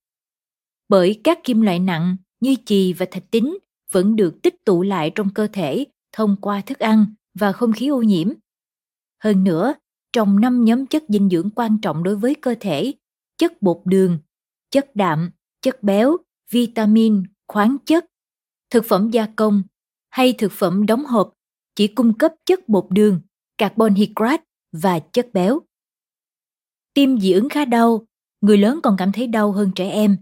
Bởi 0.87 1.21
các 1.23 1.39
kim 1.43 1.61
loại 1.61 1.79
nặng 1.79 2.17
như 2.39 2.55
chì 2.65 2.93
và 2.93 3.05
thạch 3.11 3.31
tín 3.31 3.57
vẫn 3.91 4.15
được 4.15 4.41
tích 4.43 4.55
tụ 4.65 4.81
lại 4.81 5.11
trong 5.15 5.33
cơ 5.33 5.47
thể 5.53 5.85
thông 6.11 6.35
qua 6.41 6.61
thức 6.61 6.79
ăn 6.79 7.05
và 7.33 7.51
không 7.51 7.71
khí 7.71 7.87
ô 7.87 8.01
nhiễm. 8.01 8.29
Hơn 9.23 9.43
nữa, 9.43 9.73
trong 10.13 10.39
năm 10.39 10.65
nhóm 10.65 10.85
chất 10.85 11.03
dinh 11.09 11.29
dưỡng 11.29 11.49
quan 11.55 11.77
trọng 11.81 12.03
đối 12.03 12.15
với 12.15 12.35
cơ 12.35 12.55
thể, 12.59 12.93
chất 13.37 13.61
bột 13.61 13.81
đường, 13.85 14.19
chất 14.71 14.95
đạm, 14.95 15.29
chất 15.61 15.83
béo, 15.83 16.17
vitamin, 16.51 17.23
khoáng 17.47 17.77
chất, 17.85 18.05
thực 18.69 18.85
phẩm 18.85 19.09
gia 19.09 19.25
công 19.25 19.63
hay 20.09 20.33
thực 20.33 20.51
phẩm 20.51 20.85
đóng 20.85 21.05
hộp 21.05 21.33
chỉ 21.75 21.87
cung 21.87 22.13
cấp 22.13 22.33
chất 22.45 22.69
bột 22.69 22.85
đường, 22.89 23.21
carbon 23.57 23.93
hydrate 23.93 24.43
và 24.71 24.99
chất 24.99 25.27
béo. 25.33 25.59
Tiêm 26.93 27.19
dị 27.19 27.31
ứng 27.31 27.49
khá 27.49 27.65
đau, 27.65 28.05
người 28.41 28.57
lớn 28.57 28.79
còn 28.83 28.95
cảm 28.97 29.11
thấy 29.11 29.27
đau 29.27 29.51
hơn 29.51 29.71
trẻ 29.75 29.89
em. 29.89 30.17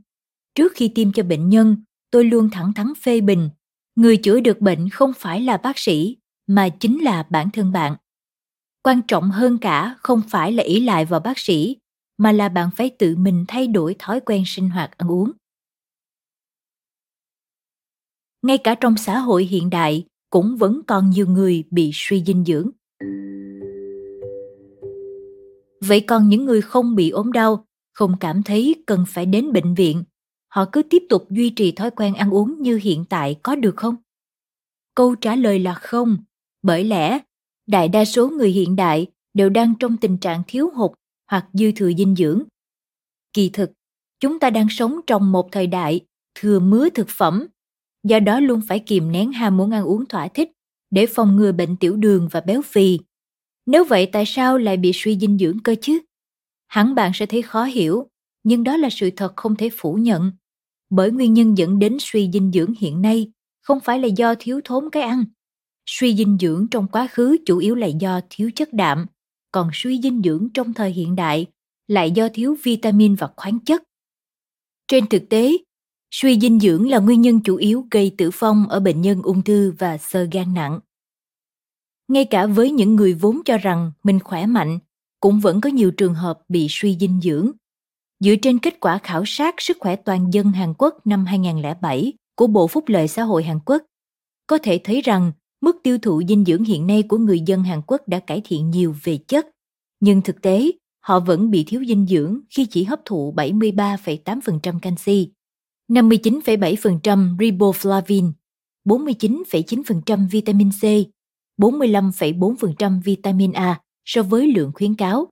Trước 0.56 0.74
khi 0.76 0.92
tiêm 0.96 1.12
cho 1.12 1.24
bệnh 1.24 1.50
nhân, 1.50 1.84
tôi 2.12 2.24
luôn 2.24 2.50
thẳng 2.50 2.74
thắn 2.74 2.94
phê 3.02 3.22
bình, 3.22 3.50
người 3.96 4.18
chữa 4.18 4.40
được 4.40 4.62
bệnh 4.62 4.90
không 4.90 5.12
phải 5.16 5.42
là 5.42 5.58
bác 5.58 5.78
sĩ, 5.78 6.18
mà 6.48 6.70
chính 6.70 7.04
là 7.04 7.24
bản 7.30 7.50
thân 7.52 7.72
bạn. 7.72 7.96
Quan 8.84 9.02
trọng 9.08 9.32
hơn 9.32 9.58
cả 9.58 9.96
không 10.00 10.22
phải 10.30 10.52
là 10.52 10.64
ý 10.64 10.80
lại 10.80 11.06
vào 11.06 11.20
bác 11.20 11.40
sĩ, 11.40 11.78
mà 12.18 12.32
là 12.32 12.50
bạn 12.50 12.70
phải 12.76 12.90
tự 13.00 13.16
mình 13.16 13.46
thay 13.48 13.68
đổi 13.68 13.96
thói 14.00 14.20
quen 14.20 14.44
sinh 14.46 14.70
hoạt 14.70 14.98
ăn 14.98 15.12
uống. 15.12 15.32
Ngay 18.42 18.58
cả 18.58 18.76
trong 18.76 18.98
xã 18.98 19.20
hội 19.20 19.44
hiện 19.44 19.70
đại 19.70 20.06
cũng 20.30 20.58
vẫn 20.58 20.82
còn 20.88 21.10
nhiều 21.10 21.28
người 21.28 21.64
bị 21.72 21.92
suy 21.94 22.24
dinh 22.24 22.46
dưỡng. 22.46 22.70
Vậy 25.82 26.02
còn 26.02 26.30
những 26.30 26.46
người 26.46 26.62
không 26.62 26.96
bị 26.96 27.10
ốm 27.10 27.32
đau, 27.32 27.66
không 27.94 28.18
cảm 28.20 28.44
thấy 28.44 28.84
cần 28.88 29.06
phải 29.08 29.26
đến 29.26 29.54
bệnh 29.54 29.76
viện, 29.76 30.04
họ 30.48 30.66
cứ 30.72 30.84
tiếp 30.84 31.04
tục 31.10 31.28
duy 31.30 31.50
trì 31.50 31.72
thói 31.72 31.92
quen 31.92 32.16
ăn 32.16 32.30
uống 32.30 32.62
như 32.62 32.80
hiện 32.84 33.06
tại 33.10 33.40
có 33.44 33.56
được 33.56 33.76
không? 33.78 33.96
Câu 34.96 35.16
trả 35.16 35.36
lời 35.36 35.60
là 35.60 35.74
không, 35.74 36.18
bởi 36.62 36.84
lẽ 36.84 37.20
đại 37.68 37.88
đa 37.88 38.06
số 38.06 38.30
người 38.30 38.50
hiện 38.50 38.76
đại 38.76 39.08
đều 39.34 39.50
đang 39.50 39.74
trong 39.80 39.98
tình 39.98 40.18
trạng 40.18 40.44
thiếu 40.48 40.70
hụt 40.76 40.92
hoặc 41.32 41.46
dư 41.54 41.72
thừa 41.72 41.92
dinh 41.98 42.16
dưỡng. 42.16 42.44
Kỳ 43.34 43.50
thực, 43.50 43.72
chúng 44.20 44.40
ta 44.40 44.50
đang 44.50 44.68
sống 44.70 45.00
trong 45.08 45.32
một 45.32 45.52
thời 45.52 45.68
đại 45.68 46.02
thừa 46.36 46.60
mứa 46.60 46.90
thực 46.90 47.08
phẩm, 47.10 47.48
do 48.04 48.20
đó 48.20 48.40
luôn 48.40 48.62
phải 48.68 48.80
kìm 48.80 49.12
nén 49.12 49.32
ham 49.32 49.58
muốn 49.58 49.72
ăn 49.72 49.84
uống 49.84 50.06
thỏa 50.06 50.28
thích 50.28 50.52
để 50.92 51.06
phòng 51.06 51.36
ngừa 51.36 51.52
bệnh 51.52 51.78
tiểu 51.78 51.96
đường 51.96 52.28
và 52.32 52.42
béo 52.42 52.62
phì. 52.62 53.00
Nếu 53.66 53.84
vậy 53.84 54.10
tại 54.12 54.24
sao 54.26 54.58
lại 54.58 54.78
bị 54.78 54.92
suy 54.94 55.20
dinh 55.20 55.38
dưỡng 55.38 55.60
cơ 55.64 55.76
chứ? 55.82 56.00
Hẳn 56.68 56.96
bạn 56.96 57.12
sẽ 57.14 57.26
thấy 57.26 57.42
khó 57.42 57.64
hiểu, 57.64 58.08
nhưng 58.44 58.64
đó 58.64 58.78
là 58.78 58.90
sự 58.92 59.10
thật 59.16 59.34
không 59.36 59.56
thể 59.56 59.70
phủ 59.74 59.94
nhận. 59.94 60.32
Bởi 60.90 61.12
nguyên 61.12 61.34
nhân 61.34 61.58
dẫn 61.58 61.80
đến 61.80 61.98
suy 62.00 62.30
dinh 62.34 62.52
dưỡng 62.52 62.74
hiện 62.80 63.02
nay 63.02 63.32
không 63.62 63.80
phải 63.80 64.00
là 64.00 64.08
do 64.08 64.36
thiếu 64.40 64.62
thốn 64.64 64.90
cái 64.90 65.04
ăn. 65.04 65.26
Suy 65.90 66.16
dinh 66.16 66.38
dưỡng 66.40 66.68
trong 66.72 66.88
quá 66.88 67.08
khứ 67.12 67.38
chủ 67.46 67.58
yếu 67.58 67.76
là 67.76 67.88
do 67.88 68.22
thiếu 68.30 68.52
chất 68.56 68.74
đạm, 68.74 69.06
còn 69.52 69.70
suy 69.74 70.02
dinh 70.02 70.22
dưỡng 70.24 70.48
trong 70.54 70.74
thời 70.74 70.92
hiện 70.92 71.16
đại 71.16 71.46
lại 71.88 72.12
do 72.12 72.30
thiếu 72.34 72.58
vitamin 72.64 73.16
và 73.16 73.30
khoáng 73.36 73.60
chất. 73.60 73.84
Trên 74.88 75.08
thực 75.08 75.30
tế, 75.30 75.58
suy 76.12 76.40
dinh 76.40 76.60
dưỡng 76.60 76.90
là 76.90 77.00
nguyên 77.00 77.22
nhân 77.22 77.42
chủ 77.44 77.56
yếu 77.56 77.86
gây 77.92 78.16
tử 78.18 78.30
vong 78.40 78.68
ở 78.70 78.80
bệnh 78.80 79.02
nhân 79.02 79.22
ung 79.22 79.42
thư 79.42 79.74
và 79.80 79.98
sơ 79.98 80.28
gan 80.32 80.54
nặng. 80.54 80.80
Ngay 82.08 82.26
cả 82.26 82.46
với 82.46 82.72
những 82.72 82.96
người 82.96 83.14
vốn 83.14 83.42
cho 83.46 83.58
rằng 83.58 83.92
mình 84.04 84.20
khỏe 84.20 84.46
mạnh, 84.46 84.80
cũng 85.20 85.40
vẫn 85.40 85.62
có 85.62 85.70
nhiều 85.70 85.92
trường 85.92 86.14
hợp 86.14 86.40
bị 86.50 86.68
suy 86.70 86.98
dinh 87.00 87.20
dưỡng. 87.24 87.52
Dựa 88.20 88.36
trên 88.42 88.60
kết 88.60 88.80
quả 88.80 88.98
khảo 88.98 89.24
sát 89.26 89.56
sức 89.58 89.78
khỏe 89.80 89.96
toàn 89.96 90.34
dân 90.34 90.52
Hàn 90.52 90.74
Quốc 90.78 91.08
năm 91.08 91.26
2007 91.26 92.14
của 92.36 92.48
Bộ 92.48 92.68
Phúc 92.68 92.84
lợi 92.88 93.08
Xã 93.08 93.24
hội 93.24 93.44
Hàn 93.44 93.60
Quốc, 93.66 93.84
có 94.48 94.58
thể 94.58 94.82
thấy 94.84 95.02
rằng 95.02 95.32
mức 95.62 95.78
tiêu 95.84 95.98
thụ 95.98 96.22
dinh 96.28 96.46
dưỡng 96.46 96.64
hiện 96.64 96.88
nay 96.88 97.04
của 97.04 97.18
người 97.18 97.40
dân 97.40 97.64
Hàn 97.64 97.82
Quốc 97.88 98.08
đã 98.08 98.20
cải 98.20 98.42
thiện 98.46 98.70
nhiều 98.70 98.96
về 99.04 99.18
chất, 99.18 99.48
nhưng 100.00 100.22
thực 100.22 100.42
tế 100.42 100.72
họ 101.00 101.20
vẫn 101.20 101.52
bị 101.52 101.64
thiếu 101.64 101.86
dinh 101.86 102.06
dưỡng 102.08 102.40
khi 102.50 102.66
chỉ 102.66 102.84
hấp 102.84 103.00
thụ 103.06 103.34
73,8% 103.38 104.80
canxi, 104.80 105.32
59,7% 105.90 107.38
riboflavin, 107.38 108.32
49,9% 108.86 110.28
vitamin 110.30 110.70
C, 110.70 110.84
45,4% 111.58 113.02
vitamin 113.02 113.52
A 113.52 113.82
so 114.06 114.24
với 114.24 114.48
lượng 114.48 114.72
khuyến 114.74 114.96
cáo. 114.96 115.28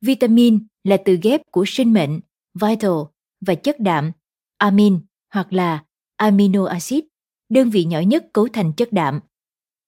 Vitamin 0.00 0.66
là 0.84 0.96
từ 1.04 1.18
ghép 1.22 1.40
của 1.52 1.64
sinh 1.66 1.92
mệnh, 1.92 2.20
vital 2.54 2.90
và 3.40 3.54
chất 3.54 3.80
đạm, 3.80 4.12
amin 4.58 5.00
hoặc 5.32 5.52
là 5.52 5.84
amino 6.16 6.64
acid, 6.64 7.00
đơn 7.48 7.70
vị 7.70 7.84
nhỏ 7.84 8.00
nhất 8.00 8.24
cấu 8.32 8.48
thành 8.52 8.72
chất 8.72 8.92
đạm, 8.92 9.20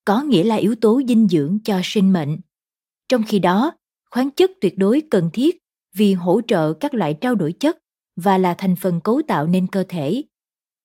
có 0.05 0.23
nghĩa 0.23 0.45
là 0.45 0.55
yếu 0.55 0.75
tố 0.75 1.01
dinh 1.09 1.29
dưỡng 1.29 1.59
cho 1.65 1.81
sinh 1.85 2.13
mệnh. 2.13 2.39
Trong 3.09 3.23
khi 3.23 3.39
đó, 3.39 3.73
khoáng 4.11 4.31
chất 4.31 4.51
tuyệt 4.61 4.79
đối 4.79 5.03
cần 5.11 5.31
thiết 5.33 5.59
vì 5.95 6.15
hỗ 6.15 6.41
trợ 6.49 6.73
các 6.73 6.95
loại 6.95 7.15
trao 7.15 7.35
đổi 7.35 7.53
chất 7.53 7.79
và 8.17 8.39
là 8.39 8.55
thành 8.59 8.77
phần 8.77 9.01
cấu 9.01 9.23
tạo 9.29 9.47
nên 9.47 9.67
cơ 9.67 9.85
thể. 9.89 10.25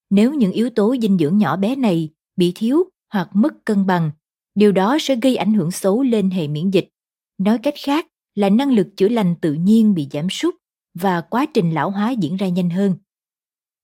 Nếu 0.09 0.33
những 0.33 0.51
yếu 0.51 0.69
tố 0.69 0.95
dinh 1.01 1.17
dưỡng 1.17 1.37
nhỏ 1.37 1.57
bé 1.57 1.75
này 1.75 2.09
bị 2.35 2.51
thiếu 2.55 2.83
hoặc 3.13 3.29
mất 3.33 3.65
cân 3.65 3.85
bằng, 3.85 4.11
điều 4.55 4.71
đó 4.71 4.97
sẽ 5.01 5.15
gây 5.15 5.35
ảnh 5.35 5.53
hưởng 5.53 5.71
xấu 5.71 6.01
lên 6.01 6.29
hệ 6.29 6.47
miễn 6.47 6.69
dịch. 6.69 6.89
Nói 7.37 7.57
cách 7.57 7.73
khác 7.83 8.07
là 8.35 8.49
năng 8.49 8.71
lực 8.71 8.87
chữa 8.97 9.09
lành 9.09 9.35
tự 9.41 9.53
nhiên 9.53 9.93
bị 9.93 10.07
giảm 10.11 10.29
sút 10.29 10.55
và 10.93 11.21
quá 11.21 11.45
trình 11.53 11.73
lão 11.73 11.89
hóa 11.89 12.11
diễn 12.11 12.37
ra 12.37 12.47
nhanh 12.47 12.69
hơn. 12.69 12.95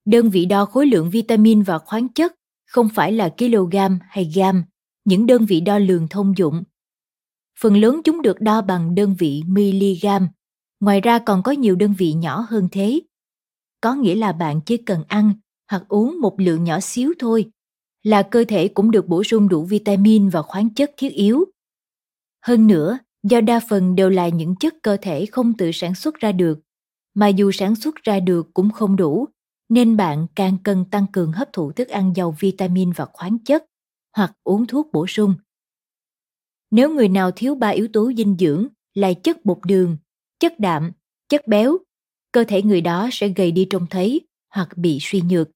Đơn 0.05 0.29
vị 0.29 0.45
đo 0.45 0.65
khối 0.65 0.85
lượng 0.85 1.09
vitamin 1.09 1.61
và 1.61 1.79
khoáng 1.79 2.09
chất 2.09 2.33
không 2.65 2.89
phải 2.95 3.11
là 3.11 3.29
kg 3.37 3.75
hay 4.09 4.31
gam, 4.35 4.63
những 5.05 5.25
đơn 5.25 5.45
vị 5.45 5.61
đo 5.61 5.77
lường 5.77 6.07
thông 6.07 6.37
dụng. 6.37 6.63
Phần 7.59 7.77
lớn 7.77 8.01
chúng 8.03 8.21
được 8.21 8.41
đo 8.41 8.61
bằng 8.61 8.95
đơn 8.95 9.15
vị 9.19 9.43
mg. 9.47 10.07
Ngoài 10.79 11.01
ra 11.01 11.19
còn 11.19 11.43
có 11.43 11.51
nhiều 11.51 11.75
đơn 11.75 11.93
vị 11.97 12.13
nhỏ 12.13 12.45
hơn 12.49 12.67
thế. 12.71 13.01
Có 13.81 13.95
nghĩa 13.95 14.15
là 14.15 14.31
bạn 14.31 14.61
chỉ 14.61 14.77
cần 14.77 15.03
ăn 15.07 15.33
hoặc 15.71 15.83
uống 15.87 16.21
một 16.21 16.39
lượng 16.39 16.63
nhỏ 16.63 16.79
xíu 16.79 17.13
thôi 17.19 17.51
là 18.03 18.23
cơ 18.23 18.43
thể 18.47 18.67
cũng 18.67 18.91
được 18.91 19.07
bổ 19.07 19.23
sung 19.23 19.49
đủ 19.49 19.65
vitamin 19.65 20.29
và 20.29 20.41
khoáng 20.41 20.73
chất 20.73 20.91
thiết 20.97 21.13
yếu. 21.13 21.45
Hơn 22.45 22.67
nữa, 22.67 22.97
do 23.23 23.41
đa 23.41 23.59
phần 23.69 23.95
đều 23.95 24.09
là 24.09 24.27
những 24.27 24.55
chất 24.55 24.73
cơ 24.83 24.97
thể 25.01 25.25
không 25.25 25.53
tự 25.57 25.71
sản 25.73 25.95
xuất 25.95 26.15
ra 26.15 26.31
được, 26.31 26.59
mà 27.13 27.27
dù 27.27 27.51
sản 27.51 27.75
xuất 27.75 27.95
ra 27.95 28.19
được 28.19 28.53
cũng 28.53 28.71
không 28.71 28.95
đủ, 28.95 29.27
nên 29.69 29.97
bạn 29.97 30.27
càng 30.35 30.57
cần 30.63 30.85
tăng 30.91 31.05
cường 31.13 31.31
hấp 31.31 31.53
thụ 31.53 31.71
thức 31.71 31.87
ăn 31.87 32.13
giàu 32.15 32.35
vitamin 32.39 32.91
và 32.91 33.05
khoáng 33.05 33.39
chất 33.39 33.65
hoặc 34.13 34.33
uống 34.43 34.65
thuốc 34.67 34.87
bổ 34.93 35.07
sung. 35.07 35.35
Nếu 36.71 36.93
người 36.93 37.09
nào 37.09 37.31
thiếu 37.31 37.55
ba 37.55 37.69
yếu 37.69 37.87
tố 37.93 38.11
dinh 38.17 38.35
dưỡng 38.39 38.67
là 38.93 39.13
chất 39.13 39.45
bột 39.45 39.57
đường, 39.65 39.97
chất 40.39 40.59
đạm, 40.59 40.91
chất 41.29 41.47
béo, 41.47 41.77
cơ 42.31 42.43
thể 42.43 42.61
người 42.61 42.81
đó 42.81 43.09
sẽ 43.11 43.27
gầy 43.27 43.51
đi 43.51 43.67
trông 43.69 43.87
thấy 43.89 44.21
hoặc 44.49 44.77
bị 44.77 44.97
suy 45.01 45.21
nhược. 45.21 45.49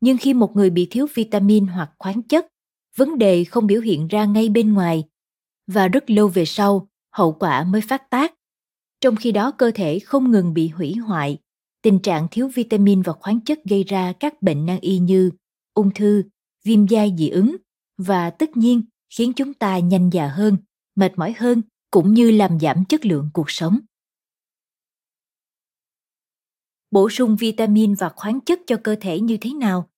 Nhưng 0.00 0.18
khi 0.18 0.34
một 0.34 0.56
người 0.56 0.70
bị 0.70 0.86
thiếu 0.90 1.06
vitamin 1.14 1.66
hoặc 1.66 1.90
khoáng 1.98 2.22
chất, 2.22 2.46
vấn 2.96 3.18
đề 3.18 3.44
không 3.44 3.66
biểu 3.66 3.80
hiện 3.80 4.08
ra 4.08 4.24
ngay 4.24 4.48
bên 4.48 4.72
ngoài 4.72 5.04
và 5.66 5.88
rất 5.88 6.10
lâu 6.10 6.28
về 6.28 6.44
sau, 6.44 6.88
hậu 7.12 7.32
quả 7.32 7.64
mới 7.64 7.80
phát 7.80 8.10
tác. 8.10 8.34
Trong 9.00 9.16
khi 9.16 9.32
đó 9.32 9.50
cơ 9.50 9.70
thể 9.74 9.98
không 9.98 10.30
ngừng 10.30 10.54
bị 10.54 10.68
hủy 10.68 10.94
hoại, 10.94 11.38
tình 11.82 11.98
trạng 11.98 12.28
thiếu 12.30 12.48
vitamin 12.54 13.02
và 13.02 13.12
khoáng 13.12 13.40
chất 13.40 13.58
gây 13.64 13.84
ra 13.84 14.12
các 14.20 14.42
bệnh 14.42 14.66
nan 14.66 14.78
y 14.80 14.98
như 14.98 15.30
ung 15.74 15.90
thư, 15.94 16.22
viêm 16.64 16.86
da 16.86 17.06
dị 17.18 17.28
ứng 17.28 17.56
và 18.02 18.30
tất 18.30 18.56
nhiên 18.56 18.82
khiến 19.16 19.32
chúng 19.32 19.54
ta 19.54 19.78
nhanh 19.78 20.10
già 20.12 20.28
hơn, 20.28 20.56
mệt 20.94 21.18
mỏi 21.18 21.34
hơn 21.38 21.62
cũng 21.90 22.14
như 22.14 22.30
làm 22.30 22.60
giảm 22.60 22.84
chất 22.84 23.06
lượng 23.06 23.30
cuộc 23.32 23.50
sống. 23.50 23.80
Bổ 26.90 27.10
sung 27.10 27.36
vitamin 27.36 27.94
và 27.94 28.08
khoáng 28.08 28.40
chất 28.40 28.60
cho 28.66 28.76
cơ 28.84 28.96
thể 29.00 29.20
như 29.20 29.36
thế 29.40 29.52
nào? 29.52 29.88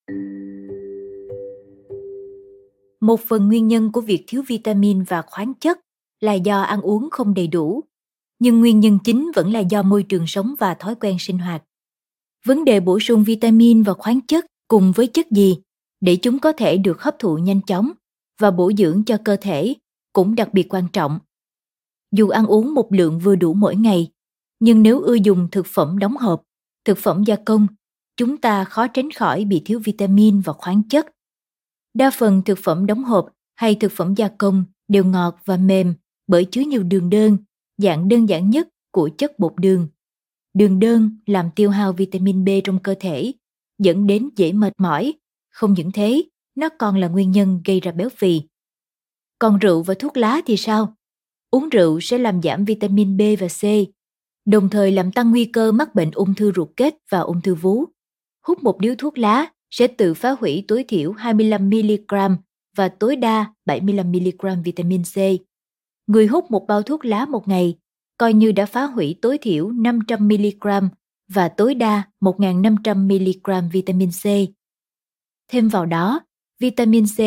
Một 3.01 3.21
phần 3.21 3.49
nguyên 3.49 3.69
nhân 3.69 3.93
của 3.93 4.01
việc 4.01 4.25
thiếu 4.27 4.43
vitamin 4.49 5.03
và 5.03 5.23
khoáng 5.23 5.55
chất 5.55 5.79
là 6.21 6.33
do 6.33 6.63
ăn 6.63 6.81
uống 6.81 7.09
không 7.11 7.35
đầy 7.35 7.47
đủ, 7.47 7.81
nhưng 8.39 8.61
nguyên 8.61 8.81
nhân 8.81 8.99
chính 9.05 9.31
vẫn 9.35 9.53
là 9.53 9.61
do 9.61 9.83
môi 9.83 10.03
trường 10.03 10.27
sống 10.27 10.55
và 10.59 10.75
thói 10.75 10.95
quen 10.95 11.17
sinh 11.21 11.39
hoạt. 11.39 11.63
Vấn 12.45 12.65
đề 12.65 12.81
bổ 12.81 13.01
sung 13.01 13.25
vitamin 13.25 13.83
và 13.83 13.95
khoáng 13.95 14.21
chất 14.21 14.47
cùng 14.69 14.93
với 14.93 15.07
chất 15.07 15.31
gì 15.31 15.59
để 16.03 16.17
chúng 16.17 16.39
có 16.39 16.53
thể 16.53 16.77
được 16.77 17.03
hấp 17.03 17.19
thụ 17.19 17.37
nhanh 17.37 17.61
chóng 17.63 17.93
và 18.41 18.51
bổ 18.51 18.73
dưỡng 18.79 19.05
cho 19.05 19.17
cơ 19.25 19.37
thể 19.41 19.75
cũng 20.13 20.35
đặc 20.35 20.55
biệt 20.55 20.75
quan 20.75 20.85
trọng. 20.93 21.19
Dù 22.13 22.29
ăn 22.29 22.47
uống 22.47 22.75
một 22.75 22.93
lượng 22.93 23.19
vừa 23.19 23.37
đủ 23.37 23.55
mỗi 23.55 23.77
ngày, 23.77 24.11
nhưng 24.61 24.83
nếu 24.83 25.01
ưa 25.01 25.15
dùng 25.15 25.49
thực 25.53 25.67
phẩm 25.67 25.99
đóng 25.99 26.17
hộp, 26.17 26.43
thực 26.85 26.99
phẩm 26.99 27.25
gia 27.25 27.37
công, 27.37 27.67
chúng 28.17 28.37
ta 28.37 28.65
khó 28.65 28.87
tránh 28.87 29.11
khỏi 29.11 29.45
bị 29.45 29.63
thiếu 29.65 29.81
vitamin 29.85 30.41
và 30.41 30.53
khoáng 30.53 30.83
chất 30.89 31.07
Đa 31.95 32.11
phần 32.11 32.43
thực 32.45 32.59
phẩm 32.59 32.87
đóng 32.87 33.05
hộp 33.05 33.29
hay 33.55 33.75
thực 33.75 33.93
phẩm 33.93 34.15
gia 34.15 34.29
công 34.29 34.65
đều 34.89 35.05
ngọt 35.05 35.39
và 35.45 35.57
mềm 35.57 35.95
bởi 36.27 36.45
chứa 36.45 36.61
nhiều 36.61 36.83
đường 36.83 37.11
đơn, 37.11 37.37
dạng 37.79 38.09
đơn 38.09 38.29
giản 38.29 38.51
nhất 38.51 38.69
của 38.91 39.11
chất 39.19 39.39
bột 39.39 39.53
đường. 39.57 39.89
Đường 40.55 40.79
đơn 40.79 41.11
làm 41.27 41.51
tiêu 41.57 41.71
hao 41.71 41.93
vitamin 41.93 42.45
B 42.45 42.49
trong 42.65 42.79
cơ 42.79 42.95
thể, 43.01 43.33
dẫn 43.79 44.07
đến 44.07 44.29
dễ 44.37 44.53
mệt 44.53 44.73
mỏi. 44.79 45.13
Không 45.53 45.73
những 45.73 45.93
thế, 45.93 46.23
nó 46.55 46.69
còn 46.79 46.97
là 46.97 47.09
nguyên 47.09 47.31
nhân 47.31 47.61
gây 47.65 47.81
ra 47.81 47.93
béo 47.93 48.09
phì. 48.09 48.43
Còn 49.39 49.59
rượu 49.59 49.83
và 49.83 49.95
thuốc 49.99 50.17
lá 50.17 50.41
thì 50.47 50.57
sao? 50.57 50.95
Uống 51.51 51.69
rượu 51.69 52.01
sẽ 52.01 52.19
làm 52.19 52.43
giảm 52.43 52.65
vitamin 52.65 53.17
B 53.17 53.21
và 53.41 53.49
C, 53.49 53.63
đồng 54.47 54.69
thời 54.69 54.93
làm 54.93 55.13
tăng 55.13 55.31
nguy 55.31 55.45
cơ 55.45 55.73
mắc 55.73 55.95
bệnh 55.95 56.11
ung 56.11 56.35
thư 56.35 56.53
ruột 56.57 56.69
kết 56.77 56.95
và 57.11 57.21
ung 57.21 57.41
thư 57.41 57.55
vú. 57.55 57.85
Hút 58.47 58.63
một 58.63 58.79
điếu 58.81 58.95
thuốc 58.99 59.19
lá 59.19 59.47
sẽ 59.71 59.87
tự 59.87 60.15
phá 60.15 60.31
hủy 60.31 60.65
tối 60.69 60.85
thiểu 60.89 61.13
25mg 61.13 62.37
và 62.77 62.89
tối 62.89 63.17
đa 63.17 63.55
75mg 63.67 64.63
vitamin 64.63 65.03
C. 65.03 65.17
Người 66.07 66.27
hút 66.27 66.51
một 66.51 66.67
bao 66.67 66.83
thuốc 66.83 67.05
lá 67.05 67.27
một 67.27 67.49
ngày 67.49 67.77
coi 68.19 68.35
như 68.35 68.53
đã 68.53 68.67
phá 68.67 68.85
hủy 68.85 69.19
tối 69.23 69.39
thiểu 69.39 69.71
500mg 69.71 70.89
và 71.29 71.49
tối 71.49 71.75
đa 71.75 72.03
1.500mg 72.21 73.71
vitamin 73.71 74.11
C. 74.11 74.25
Thêm 75.53 75.69
vào 75.69 75.87
đó, 75.87 76.21
vitamin 76.59 77.05
C 77.07 77.21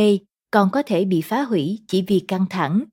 còn 0.52 0.70
có 0.72 0.84
thể 0.84 1.06
bị 1.06 1.22
phá 1.22 1.42
hủy 1.42 1.80
chỉ 1.88 2.02
vì 2.08 2.20
căng 2.20 2.46
thẳng. 2.50 2.84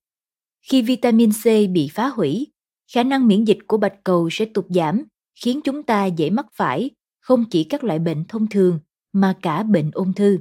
Khi 0.71 0.83
vitamin 0.83 1.31
C 1.33 1.45
bị 1.73 1.89
phá 1.93 2.09
hủy, 2.09 2.47
khả 2.93 3.03
năng 3.03 3.27
miễn 3.27 3.45
dịch 3.45 3.59
của 3.67 3.77
bạch 3.77 4.05
cầu 4.05 4.29
sẽ 4.31 4.45
tụt 4.45 4.65
giảm, 4.69 5.05
khiến 5.35 5.61
chúng 5.65 5.83
ta 5.83 6.07
dễ 6.07 6.31
mắc 6.31 6.47
phải 6.53 6.91
không 7.21 7.45
chỉ 7.51 7.65
các 7.65 7.85
loại 7.85 7.99
bệnh 7.99 8.25
thông 8.25 8.47
thường 8.47 8.79
mà 9.13 9.37
cả 9.43 9.63
bệnh 9.63 9.91
ung 9.91 10.13
thư. 10.13 10.39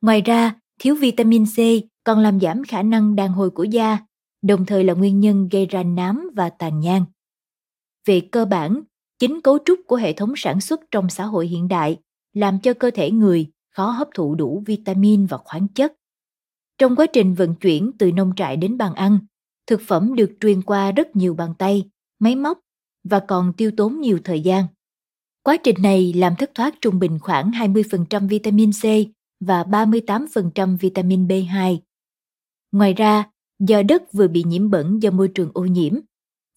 Ngoài 0.00 0.20
ra, 0.20 0.54
thiếu 0.80 0.94
vitamin 0.94 1.44
C 1.44 1.58
còn 2.04 2.18
làm 2.18 2.40
giảm 2.40 2.64
khả 2.64 2.82
năng 2.82 3.16
đàn 3.16 3.32
hồi 3.32 3.50
của 3.50 3.64
da, 3.64 3.98
đồng 4.42 4.66
thời 4.66 4.84
là 4.84 4.94
nguyên 4.94 5.20
nhân 5.20 5.48
gây 5.48 5.66
ra 5.66 5.82
nám 5.82 6.30
và 6.36 6.50
tàn 6.50 6.80
nhang. 6.80 7.04
Về 8.06 8.20
cơ 8.20 8.44
bản, 8.44 8.82
chính 9.18 9.40
cấu 9.40 9.58
trúc 9.64 9.80
của 9.86 9.96
hệ 9.96 10.12
thống 10.12 10.32
sản 10.36 10.60
xuất 10.60 10.80
trong 10.90 11.10
xã 11.10 11.24
hội 11.24 11.46
hiện 11.46 11.68
đại 11.68 11.96
làm 12.34 12.60
cho 12.60 12.74
cơ 12.74 12.90
thể 12.90 13.10
người 13.10 13.50
khó 13.78 13.90
hấp 13.90 14.08
thụ 14.14 14.34
đủ 14.34 14.62
vitamin 14.66 15.26
và 15.26 15.38
khoáng 15.38 15.68
chất. 15.68 15.92
Trong 16.78 16.96
quá 16.96 17.06
trình 17.12 17.34
vận 17.34 17.54
chuyển 17.54 17.90
từ 17.98 18.12
nông 18.12 18.32
trại 18.36 18.56
đến 18.56 18.78
bàn 18.78 18.94
ăn, 18.94 19.18
thực 19.66 19.80
phẩm 19.86 20.14
được 20.14 20.30
truyền 20.40 20.62
qua 20.62 20.92
rất 20.92 21.16
nhiều 21.16 21.34
bàn 21.34 21.54
tay, 21.58 21.90
máy 22.18 22.36
móc 22.36 22.58
và 23.04 23.20
còn 23.28 23.52
tiêu 23.52 23.70
tốn 23.76 24.00
nhiều 24.00 24.18
thời 24.24 24.40
gian. 24.40 24.66
Quá 25.42 25.56
trình 25.56 25.76
này 25.82 26.12
làm 26.12 26.36
thất 26.38 26.50
thoát 26.54 26.74
trung 26.80 26.98
bình 26.98 27.18
khoảng 27.18 27.50
20% 27.50 28.28
vitamin 28.28 28.70
C 28.72 28.84
và 29.40 29.62
38% 29.62 30.76
vitamin 30.76 31.26
B2. 31.26 31.78
Ngoài 32.72 32.94
ra, 32.94 33.24
do 33.58 33.82
đất 33.82 34.12
vừa 34.12 34.28
bị 34.28 34.42
nhiễm 34.46 34.70
bẩn 34.70 35.02
do 35.02 35.10
môi 35.10 35.28
trường 35.28 35.50
ô 35.54 35.64
nhiễm, 35.64 35.94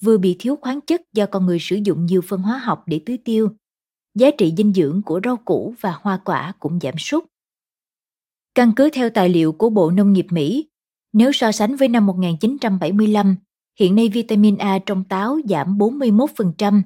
vừa 0.03 0.17
bị 0.17 0.35
thiếu 0.39 0.55
khoáng 0.55 0.81
chất 0.81 1.01
do 1.13 1.25
con 1.25 1.45
người 1.45 1.57
sử 1.61 1.79
dụng 1.85 2.05
nhiều 2.05 2.21
phân 2.21 2.41
hóa 2.41 2.57
học 2.57 2.83
để 2.85 3.01
tưới 3.05 3.17
tiêu, 3.25 3.49
giá 4.15 4.31
trị 4.37 4.53
dinh 4.57 4.73
dưỡng 4.73 5.01
của 5.05 5.19
rau 5.23 5.37
củ 5.37 5.73
và 5.81 5.93
hoa 6.01 6.17
quả 6.25 6.53
cũng 6.59 6.79
giảm 6.79 6.97
sút. 6.97 7.23
Căn 8.55 8.71
cứ 8.75 8.89
theo 8.93 9.09
tài 9.09 9.29
liệu 9.29 9.51
của 9.51 9.69
Bộ 9.69 9.91
Nông 9.91 10.13
nghiệp 10.13 10.25
Mỹ, 10.29 10.69
nếu 11.13 11.31
so 11.31 11.51
sánh 11.51 11.75
với 11.75 11.87
năm 11.87 12.05
1975, 12.05 13.35
hiện 13.79 13.95
nay 13.95 14.09
vitamin 14.09 14.57
A 14.57 14.79
trong 14.85 15.03
táo 15.03 15.39
giảm 15.49 15.77
41%, 15.77 16.81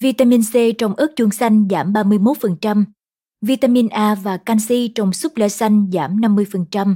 vitamin 0.00 0.40
C 0.42 0.78
trong 0.78 0.94
ớt 0.94 1.12
chuông 1.16 1.30
xanh 1.30 1.68
giảm 1.70 1.92
31%, 1.92 2.84
vitamin 3.42 3.88
A 3.88 4.14
và 4.14 4.36
canxi 4.36 4.88
trong 4.94 5.12
súp 5.12 5.36
lơ 5.36 5.48
xanh 5.48 5.90
giảm 5.92 6.16
50%, 6.16 6.94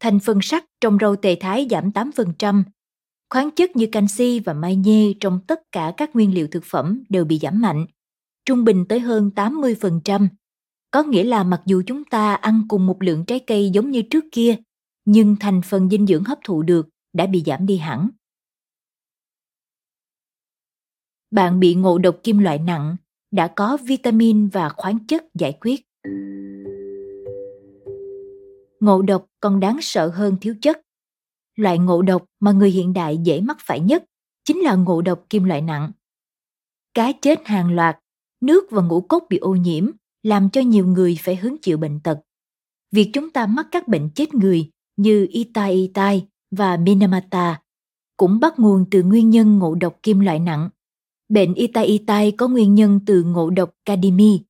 thành 0.00 0.20
phần 0.20 0.38
sắt 0.42 0.64
trong 0.80 0.98
rau 1.00 1.16
tề 1.16 1.34
thái 1.34 1.66
giảm 1.70 1.90
8%, 1.90 2.62
khoáng 3.30 3.50
chất 3.50 3.76
như 3.76 3.86
canxi 3.92 4.40
và 4.40 4.52
magie 4.52 5.12
trong 5.20 5.40
tất 5.46 5.60
cả 5.72 5.92
các 5.96 6.16
nguyên 6.16 6.34
liệu 6.34 6.46
thực 6.50 6.64
phẩm 6.64 7.02
đều 7.08 7.24
bị 7.24 7.38
giảm 7.38 7.60
mạnh, 7.60 7.86
trung 8.50 8.64
bình 8.64 8.84
tới 8.88 9.00
hơn 9.00 9.30
80%. 9.36 10.28
Có 10.90 11.02
nghĩa 11.02 11.24
là 11.24 11.44
mặc 11.44 11.62
dù 11.66 11.82
chúng 11.86 12.04
ta 12.04 12.34
ăn 12.34 12.62
cùng 12.68 12.86
một 12.86 13.02
lượng 13.02 13.24
trái 13.26 13.40
cây 13.46 13.70
giống 13.70 13.90
như 13.90 14.02
trước 14.02 14.24
kia, 14.32 14.56
nhưng 15.04 15.36
thành 15.40 15.60
phần 15.64 15.90
dinh 15.90 16.06
dưỡng 16.06 16.24
hấp 16.24 16.38
thụ 16.44 16.62
được 16.62 16.88
đã 17.12 17.26
bị 17.26 17.42
giảm 17.46 17.66
đi 17.66 17.76
hẳn. 17.76 18.10
Bạn 21.30 21.60
bị 21.60 21.74
ngộ 21.74 21.98
độc 21.98 22.20
kim 22.22 22.38
loại 22.38 22.58
nặng, 22.58 22.96
đã 23.30 23.52
có 23.56 23.78
vitamin 23.86 24.48
và 24.48 24.68
khoáng 24.68 25.06
chất 25.06 25.24
giải 25.34 25.58
quyết. 25.60 25.80
Ngộ 28.80 29.02
độc 29.02 29.26
còn 29.40 29.60
đáng 29.60 29.78
sợ 29.80 30.08
hơn 30.08 30.36
thiếu 30.40 30.54
chất. 30.62 30.80
Loại 31.56 31.78
ngộ 31.78 32.02
độc 32.02 32.24
mà 32.40 32.52
người 32.52 32.70
hiện 32.70 32.92
đại 32.92 33.18
dễ 33.24 33.40
mắc 33.40 33.56
phải 33.60 33.80
nhất 33.80 34.04
chính 34.44 34.58
là 34.58 34.74
ngộ 34.74 35.02
độc 35.02 35.26
kim 35.30 35.44
loại 35.44 35.60
nặng. 35.60 35.92
Cá 36.94 37.12
chết 37.22 37.46
hàng 37.46 37.74
loạt, 37.74 37.98
nước 38.40 38.70
và 38.70 38.82
ngũ 38.82 39.00
cốc 39.00 39.24
bị 39.30 39.38
ô 39.38 39.54
nhiễm 39.54 39.90
làm 40.22 40.50
cho 40.50 40.60
nhiều 40.60 40.86
người 40.86 41.18
phải 41.20 41.36
hứng 41.36 41.56
chịu 41.62 41.78
bệnh 41.78 42.00
tật. 42.00 42.20
Việc 42.92 43.10
chúng 43.12 43.30
ta 43.30 43.46
mắc 43.46 43.66
các 43.70 43.88
bệnh 43.88 44.10
chết 44.10 44.34
người 44.34 44.70
như 44.96 45.26
Itai 45.30 45.72
Itai 45.72 46.26
và 46.50 46.76
Minamata 46.76 47.60
cũng 48.16 48.40
bắt 48.40 48.58
nguồn 48.58 48.84
từ 48.90 49.02
nguyên 49.02 49.30
nhân 49.30 49.58
ngộ 49.58 49.74
độc 49.74 49.96
kim 50.02 50.20
loại 50.20 50.38
nặng. 50.38 50.68
Bệnh 51.28 51.54
Itai 51.54 51.86
Itai 51.86 52.32
có 52.32 52.48
nguyên 52.48 52.74
nhân 52.74 53.00
từ 53.06 53.22
ngộ 53.24 53.50
độc 53.50 53.70
cadimi, 53.84 54.40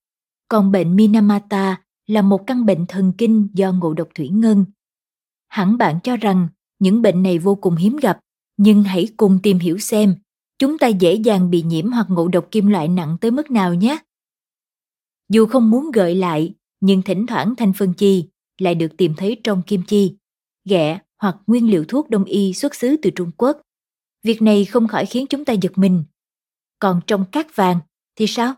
còn 0.48 0.72
bệnh 0.72 0.96
Minamata 0.96 1.82
là 2.06 2.22
một 2.22 2.46
căn 2.46 2.66
bệnh 2.66 2.86
thần 2.86 3.12
kinh 3.18 3.48
do 3.54 3.72
ngộ 3.72 3.94
độc 3.94 4.08
thủy 4.14 4.28
ngân. 4.28 4.64
Hẳn 5.48 5.78
bạn 5.78 5.98
cho 6.02 6.16
rằng 6.16 6.48
những 6.78 7.02
bệnh 7.02 7.22
này 7.22 7.38
vô 7.38 7.54
cùng 7.54 7.76
hiếm 7.76 7.96
gặp, 7.96 8.20
nhưng 8.56 8.82
hãy 8.82 9.08
cùng 9.16 9.38
tìm 9.42 9.58
hiểu 9.58 9.78
xem 9.78 10.14
chúng 10.60 10.78
ta 10.78 10.86
dễ 10.86 11.14
dàng 11.14 11.50
bị 11.50 11.62
nhiễm 11.62 11.92
hoặc 11.92 12.06
ngộ 12.10 12.28
độc 12.28 12.48
kim 12.50 12.66
loại 12.66 12.88
nặng 12.88 13.16
tới 13.20 13.30
mức 13.30 13.50
nào 13.50 13.74
nhé. 13.74 13.98
Dù 15.28 15.46
không 15.46 15.70
muốn 15.70 15.90
gợi 15.90 16.14
lại, 16.14 16.54
nhưng 16.80 17.02
thỉnh 17.02 17.26
thoảng 17.26 17.54
thành 17.56 17.72
phân 17.72 17.94
chi 17.94 18.28
lại 18.58 18.74
được 18.74 18.96
tìm 18.98 19.14
thấy 19.16 19.40
trong 19.44 19.62
kim 19.66 19.82
chi, 19.86 20.16
ghẹ 20.64 21.00
hoặc 21.18 21.36
nguyên 21.46 21.70
liệu 21.70 21.84
thuốc 21.84 22.10
đông 22.10 22.24
y 22.24 22.52
xuất 22.52 22.74
xứ 22.74 22.96
từ 23.02 23.10
Trung 23.10 23.30
Quốc. 23.36 23.60
Việc 24.22 24.42
này 24.42 24.64
không 24.64 24.88
khỏi 24.88 25.06
khiến 25.06 25.26
chúng 25.26 25.44
ta 25.44 25.52
giật 25.52 25.72
mình. 25.78 26.04
Còn 26.78 27.00
trong 27.06 27.24
cát 27.32 27.56
vàng 27.56 27.80
thì 28.16 28.26
sao? 28.26 28.54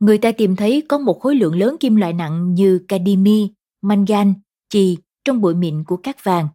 Người 0.00 0.18
ta 0.18 0.32
tìm 0.32 0.56
thấy 0.56 0.82
có 0.88 0.98
một 0.98 1.20
khối 1.20 1.34
lượng 1.34 1.58
lớn 1.58 1.76
kim 1.80 1.96
loại 1.96 2.12
nặng 2.12 2.54
như 2.54 2.84
cadimi, 2.88 3.52
mangan, 3.82 4.34
chì 4.68 4.98
trong 5.24 5.40
bụi 5.40 5.54
mịn 5.54 5.84
của 5.84 5.96
cát 5.96 6.24
vàng. 6.24 6.48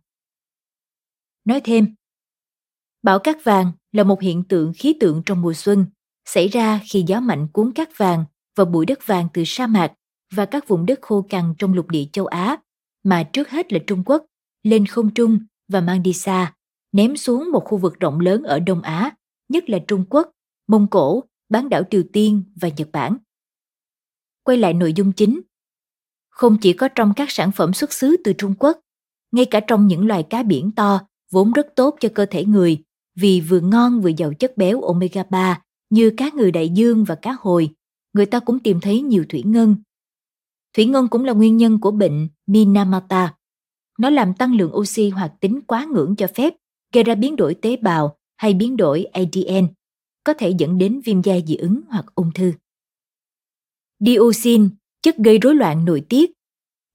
Nói 1.46 1.62
thêm, 1.63 1.96
bảo 3.04 3.20
cát 3.20 3.44
vàng 3.44 3.72
là 3.95 4.03
một 4.03 4.21
hiện 4.21 4.43
tượng 4.43 4.73
khí 4.75 4.95
tượng 4.99 5.21
trong 5.25 5.41
mùa 5.41 5.53
xuân 5.53 5.86
xảy 6.25 6.47
ra 6.47 6.79
khi 6.89 7.03
gió 7.08 7.19
mạnh 7.19 7.47
cuốn 7.53 7.71
cát 7.71 7.97
vàng 7.97 8.25
và 8.55 8.65
bụi 8.65 8.86
đất 8.86 9.08
vàng 9.08 9.27
từ 9.34 9.43
sa 9.45 9.67
mạc 9.67 9.93
và 10.34 10.45
các 10.45 10.67
vùng 10.67 10.86
đất 10.86 10.99
khô 11.01 11.25
cằn 11.29 11.53
trong 11.58 11.73
lục 11.73 11.89
địa 11.89 12.05
châu 12.13 12.25
Á, 12.25 12.58
mà 13.03 13.23
trước 13.34 13.49
hết 13.49 13.73
là 13.73 13.79
Trung 13.88 14.03
Quốc, 14.05 14.25
lên 14.63 14.86
không 14.86 15.13
trung 15.13 15.39
và 15.67 15.81
mang 15.81 16.03
đi 16.03 16.13
xa, 16.13 16.53
ném 16.91 17.17
xuống 17.17 17.51
một 17.51 17.60
khu 17.65 17.77
vực 17.77 17.99
rộng 17.99 18.19
lớn 18.19 18.43
ở 18.43 18.60
Đông 18.60 18.81
Á, 18.81 19.12
nhất 19.49 19.69
là 19.69 19.79
Trung 19.88 20.05
Quốc, 20.10 20.31
Mông 20.67 20.88
Cổ, 20.88 21.23
bán 21.49 21.69
đảo 21.69 21.84
Triều 21.91 22.03
Tiên 22.13 22.43
và 22.62 22.69
Nhật 22.77 22.89
Bản. 22.91 23.17
Quay 24.43 24.58
lại 24.58 24.73
nội 24.73 24.93
dung 24.93 25.12
chính. 25.12 25.41
Không 26.29 26.58
chỉ 26.62 26.73
có 26.73 26.88
trong 26.88 27.13
các 27.15 27.31
sản 27.31 27.51
phẩm 27.51 27.73
xuất 27.73 27.93
xứ 27.93 28.15
từ 28.23 28.34
Trung 28.34 28.53
Quốc, 28.60 28.79
ngay 29.31 29.45
cả 29.45 29.60
trong 29.60 29.88
những 29.88 30.08
loài 30.08 30.23
cá 30.29 30.43
biển 30.43 30.71
to 30.75 31.01
vốn 31.31 31.51
rất 31.51 31.67
tốt 31.75 31.95
cho 31.99 32.10
cơ 32.15 32.25
thể 32.25 32.45
người 32.45 32.84
vì 33.15 33.41
vừa 33.41 33.60
ngon 33.60 34.01
vừa 34.01 34.12
giàu 34.17 34.34
chất 34.34 34.58
béo 34.58 34.82
omega 34.82 35.23
3 35.30 35.62
như 35.89 36.12
cá 36.17 36.30
ngừ 36.34 36.51
đại 36.51 36.69
dương 36.69 37.04
và 37.04 37.15
cá 37.15 37.36
hồi, 37.39 37.69
người 38.13 38.25
ta 38.25 38.39
cũng 38.39 38.60
tìm 38.60 38.80
thấy 38.82 39.01
nhiều 39.01 39.25
thủy 39.30 39.43
ngân. 39.45 39.75
Thủy 40.73 40.86
ngân 40.86 41.08
cũng 41.08 41.25
là 41.25 41.34
nguyên 41.34 41.58
nhân 41.58 41.80
của 41.80 41.91
bệnh 41.91 42.30
Minamata. 42.47 43.34
Nó 43.99 44.10
làm 44.10 44.34
tăng 44.34 44.56
lượng 44.56 44.75
oxy 44.75 45.10
hoạt 45.10 45.34
tính 45.39 45.62
quá 45.67 45.88
ngưỡng 45.93 46.15
cho 46.15 46.28
phép, 46.36 46.54
gây 46.93 47.04
ra 47.04 47.15
biến 47.15 47.36
đổi 47.36 47.56
tế 47.56 47.78
bào 47.78 48.17
hay 48.38 48.54
biến 48.54 48.78
đổi 48.78 49.06
ADN, 49.06 49.67
có 50.23 50.34
thể 50.34 50.54
dẫn 50.58 50.78
đến 50.78 51.01
viêm 51.06 51.21
da 51.21 51.36
dị 51.47 51.56
ứng 51.56 51.82
hoặc 51.89 52.06
ung 52.15 52.32
thư. 52.36 52.54
Dioxin, 53.99 54.69
chất 55.01 55.17
gây 55.17 55.38
rối 55.38 55.56
loạn 55.56 55.86
nội 55.86 56.06
tiết, 56.10 56.32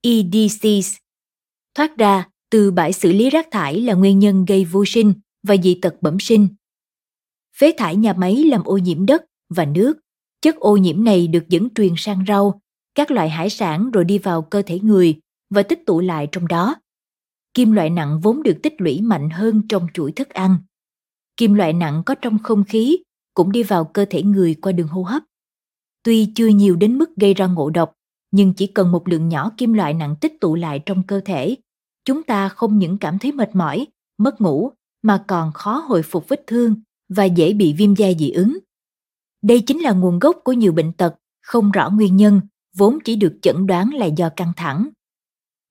EDCs, 0.03 0.97
thoát 1.75 1.97
ra 1.99 2.29
từ 2.51 2.71
bãi 2.71 2.93
xử 2.93 3.13
lý 3.13 3.31
rác 3.31 3.49
thải 3.51 3.81
là 3.81 3.95
nguyên 3.95 4.19
nhân 4.19 4.45
gây 4.45 4.65
vô 4.65 4.85
sinh 4.87 5.15
và 5.43 5.57
dị 5.57 5.79
tật 5.83 5.95
bẩm 6.01 6.21
sinh. 6.21 6.49
Phế 7.57 7.73
thải 7.79 7.97
nhà 7.97 8.13
máy 8.13 8.37
làm 8.37 8.65
ô 8.65 8.79
nhiễm 8.79 9.07
đất 9.07 9.25
và 9.49 9.65
nước. 9.65 9.99
Chất 10.43 10.57
ô 10.57 10.77
nhiễm 10.77 11.05
này 11.05 11.27
được 11.29 11.49
dẫn 11.49 11.69
truyền 11.75 11.93
sang 11.97 12.25
rau, 12.29 12.61
các 12.95 13.11
loại 13.11 13.29
hải 13.31 13.51
sản 13.51 13.91
rồi 13.91 14.05
đi 14.05 14.19
vào 14.19 14.43
cơ 14.43 14.63
thể 14.63 14.81
người 14.81 15.21
và 15.51 15.63
tích 15.63 15.87
tụ 15.87 16.01
lại 16.01 16.29
trong 16.33 16.49
đó. 16.49 16.75
Kim 17.55 17.73
loại 17.73 17.91
nặng 17.91 18.21
vốn 18.23 18.43
được 18.43 18.59
tích 18.63 18.75
lũy 18.79 19.01
mạnh 19.01 19.31
hơn 19.31 19.63
trong 19.69 19.87
chuỗi 19.95 20.13
thức 20.13 20.29
ăn. 20.29 20.57
Kim 21.37 21.55
loại 21.55 21.73
nặng 21.73 22.03
có 22.07 22.15
trong 22.15 22.39
không 22.43 22.65
khí 22.65 22.99
cũng 23.35 23.53
đi 23.53 23.63
vào 23.63 23.85
cơ 23.85 24.05
thể 24.11 24.23
người 24.23 24.55
qua 24.55 24.73
đường 24.73 24.89
hô 24.89 25.03
hấp. 25.03 25.23
Tuy 26.03 26.33
chưa 26.35 26.47
nhiều 26.47 26.77
đến 26.77 26.99
mức 26.99 27.17
gây 27.17 27.35
ra 27.35 27.47
ngộ 27.47 27.71
độc, 27.71 27.93
nhưng 28.31 28.55
chỉ 28.55 28.67
cần 28.67 28.93
một 28.93 29.09
lượng 29.09 29.29
nhỏ 29.29 29.51
kim 29.57 29.73
loại 29.73 29.95
nặng 29.95 30.17
tích 30.21 30.41
tụ 30.41 30.55
lại 30.55 30.81
trong 30.87 31.03
cơ 31.03 31.21
thể, 31.25 31.57
chúng 32.05 32.23
ta 32.23 32.49
không 32.49 32.79
những 32.79 32.99
cảm 32.99 33.19
thấy 33.19 33.33
mệt 33.33 33.55
mỏi, 33.55 33.87
mất 34.19 34.41
ngủ 34.41 34.73
mà 35.03 35.25
còn 35.29 35.53
khó 35.53 35.85
hồi 35.89 36.03
phục 36.03 36.29
vết 36.29 36.45
thương 36.47 36.75
và 37.09 37.25
dễ 37.25 37.53
bị 37.53 37.75
viêm 37.79 37.95
da 37.95 38.09
dị 38.19 38.31
ứng. 38.31 38.59
Đây 39.43 39.61
chính 39.61 39.79
là 39.79 39.93
nguồn 39.93 40.19
gốc 40.19 40.37
của 40.45 40.53
nhiều 40.53 40.73
bệnh 40.73 40.93
tật 40.93 41.15
không 41.43 41.71
rõ 41.71 41.91
nguyên 41.91 42.17
nhân, 42.17 42.41
vốn 42.77 42.99
chỉ 43.05 43.17
được 43.17 43.39
chẩn 43.43 43.67
đoán 43.67 43.95
là 43.95 44.07
do 44.07 44.29
căng 44.29 44.53
thẳng. 44.57 44.89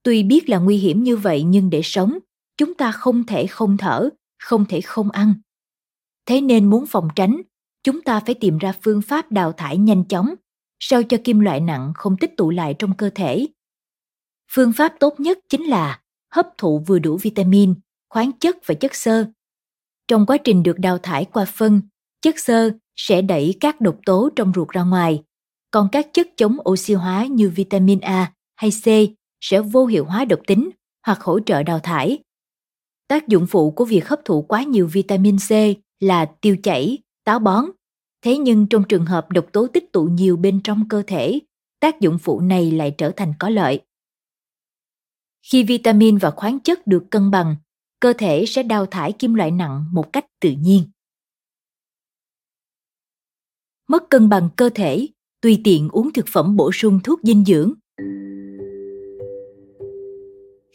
Tuy 0.04 0.24
biết 0.24 0.50
là 0.50 0.58
nguy 0.58 0.78
hiểm 0.78 1.04
như 1.04 1.18
vậy 1.18 1.44
nhưng 1.44 1.70
để 1.70 1.82
sống, 1.84 2.18
chúng 2.58 2.74
ta 2.74 2.92
không 2.92 3.26
thể 3.26 3.48
không 3.48 3.78
thở, 3.78 4.10
không 4.40 4.66
thể 4.66 4.82
không 4.82 5.12
ăn. 5.12 5.34
Thế 6.26 6.42
nên 6.42 6.70
muốn 6.70 6.86
phòng 6.86 7.08
tránh, 7.16 7.42
chúng 7.84 8.02
ta 8.02 8.20
phải 8.20 8.36
tìm 8.36 8.58
ra 8.58 8.74
phương 8.82 9.02
pháp 9.02 9.32
đào 9.32 9.52
thải 9.52 9.78
nhanh 9.78 10.04
chóng, 10.06 10.34
sao 10.80 11.04
cho 11.04 11.18
kim 11.24 11.40
loại 11.40 11.60
nặng 11.60 11.94
không 11.96 12.18
tích 12.18 12.38
tụ 12.38 12.50
lại 12.50 12.76
trong 12.80 12.98
cơ 12.98 13.10
thể. 13.16 13.48
Phương 14.52 14.74
pháp 14.74 14.94
tốt 15.00 15.20
nhất 15.20 15.38
chính 15.50 15.64
là 15.64 16.02
hấp 16.32 16.48
thụ 16.58 16.80
vừa 16.88 17.00
đủ 17.00 17.18
vitamin, 17.18 17.74
khoáng 18.10 18.32
chất 18.40 18.58
và 18.66 18.76
chất 18.76 18.96
xơ. 18.96 19.26
Trong 20.08 20.26
quá 20.26 20.38
trình 20.44 20.64
được 20.64 20.80
đào 20.80 20.98
thải 20.98 21.26
qua 21.26 21.46
phân, 21.46 21.82
chất 22.22 22.40
xơ 22.40 22.72
sẽ 22.96 23.22
đẩy 23.22 23.56
các 23.60 23.82
độc 23.82 23.98
tố 24.06 24.30
trong 24.36 24.52
ruột 24.56 24.70
ra 24.70 24.84
ngoài, 24.84 25.24
còn 25.72 25.88
các 25.92 26.08
chất 26.14 26.28
chống 26.38 26.58
oxy 26.70 26.94
hóa 26.94 27.26
như 27.26 27.50
vitamin 27.50 28.00
A 28.00 28.34
hay 28.56 28.72
C 28.72 28.86
sẽ 29.42 29.62
vô 29.62 29.86
hiệu 29.86 30.06
hóa 30.06 30.26
độc 30.26 30.40
tính 30.48 30.70
hoặc 31.06 31.22
hỗ 31.22 31.40
trợ 31.40 31.64
đào 31.64 31.80
thải. 31.80 32.18
Tác 33.08 33.28
dụng 33.28 33.48
phụ 33.48 33.72
của 33.72 33.86
việc 33.86 34.08
hấp 34.08 34.26
thụ 34.26 34.42
quá 34.42 34.64
nhiều 34.64 34.88
vitamin 34.88 35.38
C 35.38 35.52
là 36.00 36.26
tiêu 36.26 36.58
chảy, 36.64 36.98
táo 37.24 37.40
bón. 37.40 37.66
Thế 38.22 38.38
nhưng 38.38 38.68
trong 38.68 38.84
trường 38.84 39.06
hợp 39.06 39.32
độc 39.32 39.46
tố 39.52 39.68
tích 39.68 39.92
tụ 39.92 40.04
nhiều 40.04 40.38
bên 40.38 40.62
trong 40.64 40.88
cơ 40.90 41.04
thể, 41.08 41.40
tác 41.80 42.00
dụng 42.00 42.18
phụ 42.20 42.40
này 42.40 42.72
lại 42.72 42.96
trở 42.98 43.12
thành 43.12 43.34
có 43.40 43.50
lợi. 43.50 43.82
Khi 45.52 45.64
vitamin 45.64 46.18
và 46.18 46.32
khoáng 46.32 46.60
chất 46.60 46.88
được 46.88 47.04
cân 47.10 47.32
bằng, 47.32 47.56
cơ 48.00 48.14
thể 48.14 48.46
sẽ 48.48 48.64
đào 48.64 48.86
thải 48.86 49.12
kim 49.12 49.34
loại 49.34 49.52
nặng 49.52 49.86
một 49.92 50.14
cách 50.14 50.26
tự 50.40 50.52
nhiên. 50.52 50.84
Mất 53.88 54.10
cân 54.10 54.30
bằng 54.30 54.50
cơ 54.56 54.70
thể, 54.76 55.08
tùy 55.42 55.62
tiện 55.64 55.90
uống 55.90 56.14
thực 56.14 56.26
phẩm 56.28 56.56
bổ 56.56 56.72
sung 56.72 57.00
thuốc 57.04 57.20
dinh 57.24 57.46
dưỡng. 57.46 57.74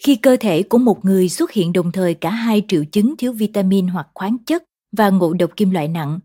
Khi 0.05 0.17
cơ 0.17 0.37
thể 0.41 0.63
của 0.63 0.79
một 0.79 1.05
người 1.05 1.29
xuất 1.29 1.53
hiện 1.53 1.73
đồng 1.73 1.93
thời 1.93 2.15
cả 2.15 2.31
hai 2.31 2.63
triệu 2.69 2.85
chứng 2.85 3.17
thiếu 3.17 3.33
vitamin 3.33 3.87
hoặc 3.87 4.09
khoáng 4.15 4.37
chất 4.47 4.65
và 4.97 5.11
ngộ 5.11 5.33
độc 5.33 5.51
kim 5.57 5.71
loại 5.71 5.89
nặng, 5.89 6.19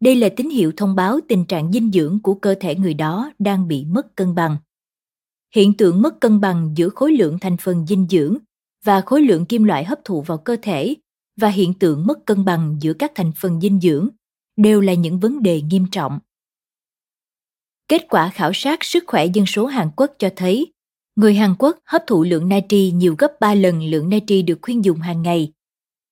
đây 0.00 0.16
là 0.16 0.28
tín 0.36 0.50
hiệu 0.50 0.72
thông 0.76 0.94
báo 0.94 1.20
tình 1.28 1.44
trạng 1.44 1.72
dinh 1.72 1.90
dưỡng 1.92 2.18
của 2.22 2.34
cơ 2.34 2.54
thể 2.60 2.74
người 2.74 2.94
đó 2.94 3.32
đang 3.38 3.68
bị 3.68 3.84
mất 3.84 4.16
cân 4.16 4.34
bằng. 4.34 4.56
Hiện 5.54 5.74
tượng 5.76 6.02
mất 6.02 6.20
cân 6.20 6.40
bằng 6.40 6.72
giữa 6.76 6.88
khối 6.88 7.12
lượng 7.12 7.38
thành 7.40 7.56
phần 7.56 7.86
dinh 7.86 8.06
dưỡng 8.10 8.36
và 8.84 9.00
khối 9.00 9.22
lượng 9.22 9.46
kim 9.46 9.64
loại 9.64 9.84
hấp 9.84 9.98
thụ 10.04 10.22
vào 10.22 10.38
cơ 10.38 10.56
thể 10.62 10.94
và 11.40 11.48
hiện 11.48 11.74
tượng 11.74 12.06
mất 12.06 12.26
cân 12.26 12.44
bằng 12.44 12.76
giữa 12.80 12.92
các 12.92 13.12
thành 13.14 13.32
phần 13.36 13.60
dinh 13.60 13.80
dưỡng 13.80 14.08
đều 14.56 14.80
là 14.80 14.94
những 14.94 15.20
vấn 15.20 15.42
đề 15.42 15.60
nghiêm 15.60 15.86
trọng. 15.92 16.18
Kết 17.88 18.06
quả 18.08 18.30
khảo 18.30 18.52
sát 18.54 18.84
sức 18.84 19.04
khỏe 19.06 19.26
dân 19.26 19.46
số 19.46 19.66
Hàn 19.66 19.90
Quốc 19.96 20.12
cho 20.18 20.30
thấy, 20.36 20.72
người 21.16 21.34
Hàn 21.34 21.54
Quốc 21.58 21.78
hấp 21.84 22.02
thụ 22.06 22.24
lượng 22.24 22.48
natri 22.48 22.90
nhiều 22.90 23.14
gấp 23.18 23.32
3 23.40 23.54
lần 23.54 23.82
lượng 23.82 24.10
natri 24.10 24.42
được 24.42 24.58
khuyên 24.62 24.84
dùng 24.84 24.98
hàng 24.98 25.22
ngày. 25.22 25.52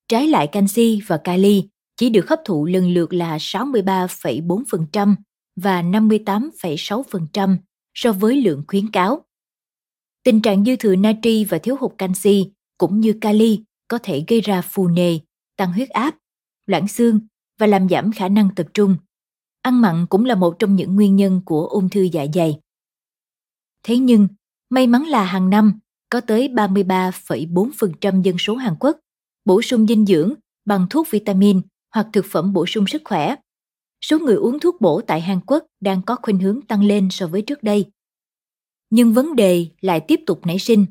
Trái 0.09 0.27
lại 0.27 0.47
canxi 0.47 1.01
và 1.07 1.17
kali 1.17 1.69
chỉ 1.97 2.11
được 2.11 2.29
hấp 2.29 2.41
thụ 2.45 2.67
lần 2.67 2.95
lượt 2.95 3.13
là 3.13 3.37
63,4% 3.37 5.15
và 5.57 5.83
58,6% 5.83 7.57
so 7.95 8.13
với 8.13 8.37
lượng 8.37 8.65
khuyến 8.69 8.91
cáo. 8.91 9.25
Tình 10.25 10.43
trạng 10.43 10.65
dư 10.65 10.77
thừa 10.77 10.97
natri 10.97 11.45
và 11.45 11.59
thiếu 11.59 11.77
hụt 11.81 11.93
canxi 11.99 12.51
cũng 12.83 13.01
như 13.01 13.19
kali 13.21 13.61
có 13.89 13.99
thể 14.03 14.25
gây 14.29 14.41
ra 14.41 14.63
phù 14.63 14.89
nề, 14.89 15.19
tăng 15.57 15.73
huyết 15.73 15.89
áp, 15.89 16.17
loãng 16.67 16.89
xương 16.89 17.21
và 17.59 17.67
làm 17.67 17.89
giảm 17.89 18.13
khả 18.13 18.29
năng 18.29 18.55
tập 18.55 18.67
trung. 18.75 18.97
Ăn 19.61 19.81
mặn 19.81 20.07
cũng 20.07 20.25
là 20.25 20.35
một 20.35 20.57
trong 20.59 20.77
những 20.77 20.95
nguyên 20.95 21.17
nhân 21.17 21.41
của 21.45 21.67
ung 21.67 21.89
thư 21.89 22.03
dạ 22.03 22.27
dày. 22.35 22.59
Thế 23.83 23.97
nhưng, 23.97 24.29
may 24.71 24.87
mắn 24.87 25.03
là 25.03 25.25
hàng 25.25 25.51
năm 25.51 25.79
có 26.11 26.21
tới 26.21 26.49
33,4% 26.49 28.23
dân 28.23 28.39
số 28.39 28.57
Hàn 28.57 28.75
Quốc 28.81 28.99
bổ 29.45 29.63
sung 29.63 29.87
dinh 29.87 30.07
dưỡng 30.07 30.35
bằng 30.65 30.87
thuốc 30.91 31.11
vitamin 31.11 31.61
hoặc 31.95 32.07
thực 32.13 32.25
phẩm 32.29 32.53
bổ 32.53 32.67
sung 32.67 32.87
sức 32.87 33.03
khỏe. 33.05 33.37
Số 34.05 34.19
người 34.19 34.37
uống 34.37 34.61
thuốc 34.61 34.81
bổ 34.81 35.01
tại 35.07 35.21
Hàn 35.21 35.41
Quốc 35.47 35.67
đang 35.81 36.03
có 36.03 36.17
khuynh 36.23 36.39
hướng 36.39 36.61
tăng 36.63 36.85
lên 36.85 37.09
so 37.11 37.27
với 37.27 37.43
trước 37.43 37.63
đây. 37.63 37.91
Nhưng 38.91 39.13
vấn 39.13 39.37
đề 39.37 39.67
lại 39.81 40.01
tiếp 40.09 40.21
tục 40.27 40.47
nảy 40.47 40.59
sinh. 40.59 40.87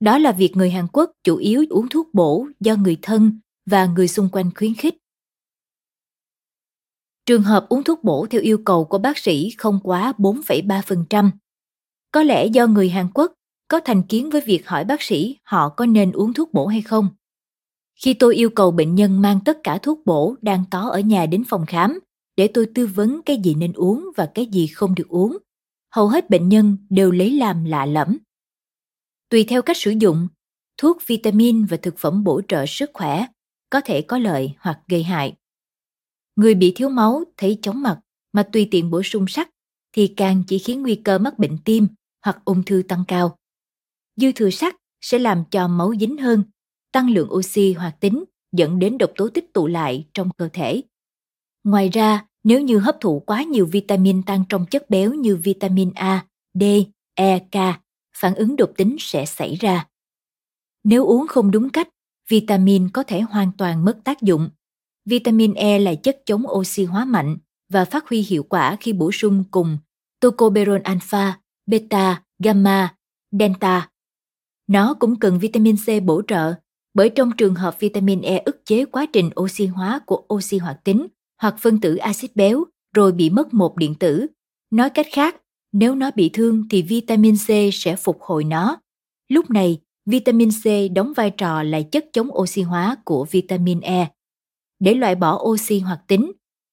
Đó 0.00 0.18
là 0.18 0.32
việc 0.32 0.56
người 0.56 0.70
Hàn 0.70 0.86
Quốc 0.92 1.10
chủ 1.24 1.36
yếu 1.36 1.64
uống 1.70 1.88
thuốc 1.88 2.14
bổ 2.14 2.46
do 2.60 2.76
người 2.76 2.96
thân 3.02 3.40
và 3.66 3.86
người 3.86 4.08
xung 4.08 4.28
quanh 4.32 4.50
khuyến 4.54 4.74
khích. 4.74 4.94
Trường 7.26 7.42
hợp 7.42 7.66
uống 7.68 7.84
thuốc 7.84 8.04
bổ 8.04 8.26
theo 8.30 8.40
yêu 8.40 8.58
cầu 8.64 8.84
của 8.84 8.98
bác 8.98 9.18
sĩ 9.18 9.50
không 9.58 9.80
quá 9.82 10.12
4,3%. 10.18 11.30
Có 12.12 12.22
lẽ 12.22 12.46
do 12.46 12.66
người 12.66 12.90
Hàn 12.90 13.08
Quốc 13.14 13.32
có 13.68 13.80
thành 13.80 14.02
kiến 14.02 14.30
với 14.30 14.40
việc 14.40 14.68
hỏi 14.68 14.84
bác 14.84 15.02
sĩ 15.02 15.36
họ 15.44 15.68
có 15.68 15.86
nên 15.86 16.12
uống 16.12 16.34
thuốc 16.34 16.52
bổ 16.52 16.66
hay 16.66 16.82
không. 16.82 17.08
Khi 17.94 18.14
tôi 18.14 18.34
yêu 18.34 18.50
cầu 18.50 18.70
bệnh 18.70 18.94
nhân 18.94 19.22
mang 19.22 19.40
tất 19.44 19.58
cả 19.62 19.78
thuốc 19.78 20.00
bổ 20.06 20.34
đang 20.42 20.64
có 20.70 20.80
ở 20.80 21.00
nhà 21.00 21.26
đến 21.26 21.44
phòng 21.48 21.66
khám 21.66 21.98
để 22.36 22.48
tôi 22.48 22.66
tư 22.74 22.86
vấn 22.86 23.20
cái 23.22 23.40
gì 23.44 23.54
nên 23.54 23.72
uống 23.72 24.04
và 24.16 24.26
cái 24.34 24.46
gì 24.46 24.66
không 24.66 24.94
được 24.94 25.08
uống, 25.08 25.38
hầu 25.94 26.08
hết 26.08 26.30
bệnh 26.30 26.48
nhân 26.48 26.76
đều 26.90 27.10
lấy 27.10 27.30
làm 27.30 27.64
lạ 27.64 27.86
lẫm. 27.86 28.18
Tùy 29.28 29.44
theo 29.48 29.62
cách 29.62 29.76
sử 29.76 29.94
dụng, 30.00 30.28
thuốc 30.76 30.98
vitamin 31.06 31.64
và 31.64 31.76
thực 31.76 31.98
phẩm 31.98 32.24
bổ 32.24 32.40
trợ 32.48 32.64
sức 32.68 32.90
khỏe 32.94 33.26
có 33.70 33.80
thể 33.80 34.02
có 34.02 34.18
lợi 34.18 34.54
hoặc 34.58 34.80
gây 34.88 35.02
hại. 35.02 35.34
Người 36.36 36.54
bị 36.54 36.72
thiếu 36.76 36.88
máu 36.88 37.24
thấy 37.36 37.58
chóng 37.62 37.82
mặt 37.82 38.00
mà 38.32 38.42
tùy 38.42 38.68
tiện 38.70 38.90
bổ 38.90 39.02
sung 39.02 39.26
sắt 39.28 39.48
thì 39.92 40.14
càng 40.16 40.42
chỉ 40.46 40.58
khiến 40.58 40.82
nguy 40.82 40.94
cơ 40.94 41.18
mắc 41.18 41.38
bệnh 41.38 41.58
tim 41.64 41.88
hoặc 42.24 42.38
ung 42.44 42.62
thư 42.64 42.82
tăng 42.88 43.04
cao. 43.08 43.36
Dư 44.16 44.32
thừa 44.32 44.50
sắt 44.50 44.76
sẽ 45.00 45.18
làm 45.18 45.44
cho 45.50 45.68
máu 45.68 45.92
dính 46.00 46.18
hơn 46.18 46.42
tăng 46.92 47.10
lượng 47.10 47.32
oxy 47.32 47.72
hoạt 47.72 48.00
tính 48.00 48.24
dẫn 48.52 48.78
đến 48.78 48.98
độc 48.98 49.10
tố 49.16 49.28
tích 49.28 49.52
tụ 49.52 49.66
lại 49.66 50.06
trong 50.14 50.30
cơ 50.36 50.48
thể. 50.52 50.82
Ngoài 51.64 51.88
ra, 51.88 52.26
nếu 52.44 52.60
như 52.60 52.78
hấp 52.78 52.96
thụ 53.00 53.20
quá 53.20 53.42
nhiều 53.42 53.66
vitamin 53.66 54.22
tăng 54.22 54.44
trong 54.48 54.66
chất 54.66 54.90
béo 54.90 55.14
như 55.14 55.36
vitamin 55.36 55.92
A, 55.94 56.26
D, 56.54 56.62
E, 57.14 57.38
K, 57.38 57.56
phản 58.20 58.34
ứng 58.34 58.56
độc 58.56 58.70
tính 58.76 58.96
sẽ 58.98 59.26
xảy 59.26 59.54
ra. 59.54 59.86
Nếu 60.84 61.06
uống 61.06 61.26
không 61.26 61.50
đúng 61.50 61.70
cách, 61.70 61.88
vitamin 62.28 62.88
có 62.88 63.02
thể 63.02 63.20
hoàn 63.20 63.52
toàn 63.58 63.84
mất 63.84 63.98
tác 64.04 64.22
dụng. 64.22 64.50
Vitamin 65.04 65.54
E 65.54 65.78
là 65.78 65.94
chất 65.94 66.22
chống 66.26 66.44
oxy 66.48 66.84
hóa 66.84 67.04
mạnh 67.04 67.36
và 67.68 67.84
phát 67.84 68.08
huy 68.08 68.22
hiệu 68.22 68.42
quả 68.42 68.76
khi 68.80 68.92
bổ 68.92 69.12
sung 69.12 69.44
cùng 69.50 69.78
tocopherol 70.20 70.80
alpha, 70.84 71.40
beta, 71.66 72.22
gamma, 72.38 72.94
delta. 73.32 73.90
Nó 74.66 74.94
cũng 74.94 75.18
cần 75.18 75.38
vitamin 75.38 75.76
C 75.76 76.04
bổ 76.04 76.22
trợ 76.28 76.54
bởi 76.94 77.10
trong 77.10 77.30
trường 77.38 77.54
hợp 77.54 77.80
vitamin 77.80 78.20
E 78.20 78.42
ức 78.44 78.60
chế 78.64 78.84
quá 78.84 79.06
trình 79.12 79.30
oxy 79.40 79.66
hóa 79.66 80.00
của 80.06 80.24
oxy 80.34 80.58
hoạt 80.58 80.84
tính 80.84 81.06
hoặc 81.40 81.54
phân 81.58 81.80
tử 81.80 81.96
axit 81.96 82.36
béo 82.36 82.64
rồi 82.94 83.12
bị 83.12 83.30
mất 83.30 83.54
một 83.54 83.76
điện 83.76 83.94
tử. 83.94 84.26
Nói 84.70 84.90
cách 84.90 85.06
khác, 85.12 85.36
nếu 85.72 85.94
nó 85.94 86.10
bị 86.10 86.30
thương 86.32 86.68
thì 86.70 86.82
vitamin 86.82 87.34
C 87.36 87.48
sẽ 87.72 87.96
phục 87.96 88.20
hồi 88.20 88.44
nó. 88.44 88.80
Lúc 89.28 89.50
này, 89.50 89.78
vitamin 90.06 90.48
C 90.50 90.92
đóng 90.94 91.12
vai 91.16 91.30
trò 91.30 91.62
là 91.62 91.82
chất 91.82 92.06
chống 92.12 92.28
oxy 92.38 92.62
hóa 92.62 92.96
của 93.04 93.26
vitamin 93.30 93.80
E. 93.80 94.08
Để 94.80 94.94
loại 94.94 95.14
bỏ 95.14 95.42
oxy 95.42 95.78
hoạt 95.78 96.00
tính, 96.06 96.32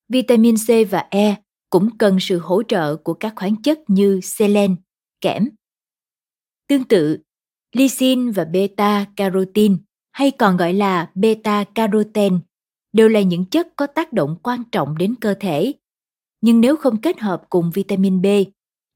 vitamin 0.09 0.55
C 0.55 0.89
và 0.89 1.07
E 1.09 1.35
cũng 1.69 1.97
cần 1.97 2.17
sự 2.19 2.39
hỗ 2.39 2.63
trợ 2.63 2.95
của 2.95 3.13
các 3.13 3.33
khoáng 3.35 3.61
chất 3.61 3.79
như 3.87 4.19
selen, 4.23 4.75
kẽm. 5.21 5.49
Tương 6.67 6.83
tự, 6.83 7.17
lysine 7.75 8.31
và 8.31 8.45
beta 8.45 9.05
carotene 9.15 9.75
hay 10.11 10.31
còn 10.31 10.57
gọi 10.57 10.73
là 10.73 11.11
beta 11.15 11.63
carotene 11.63 12.37
đều 12.93 13.09
là 13.09 13.21
những 13.21 13.45
chất 13.45 13.67
có 13.75 13.87
tác 13.87 14.13
động 14.13 14.37
quan 14.43 14.63
trọng 14.71 14.97
đến 14.97 15.15
cơ 15.21 15.33
thể. 15.39 15.73
Nhưng 16.41 16.61
nếu 16.61 16.75
không 16.75 17.01
kết 17.01 17.19
hợp 17.19 17.43
cùng 17.49 17.71
vitamin 17.73 18.21
B, 18.21 18.25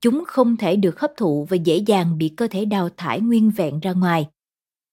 chúng 0.02 0.24
không 0.28 0.58
thể 0.58 0.76
được 0.76 1.00
hấp 1.00 1.12
thụ 1.18 1.48
và 1.50 1.58
dễ 1.58 1.78
dàng 1.78 2.18
bị 2.18 2.30
cơ 2.30 2.48
thể 2.48 2.66
đào 2.66 2.90
thải 2.98 3.22
nguyên 3.22 3.52
vẹn 3.52 3.80
ra 3.80 3.92
ngoài. 3.92 4.28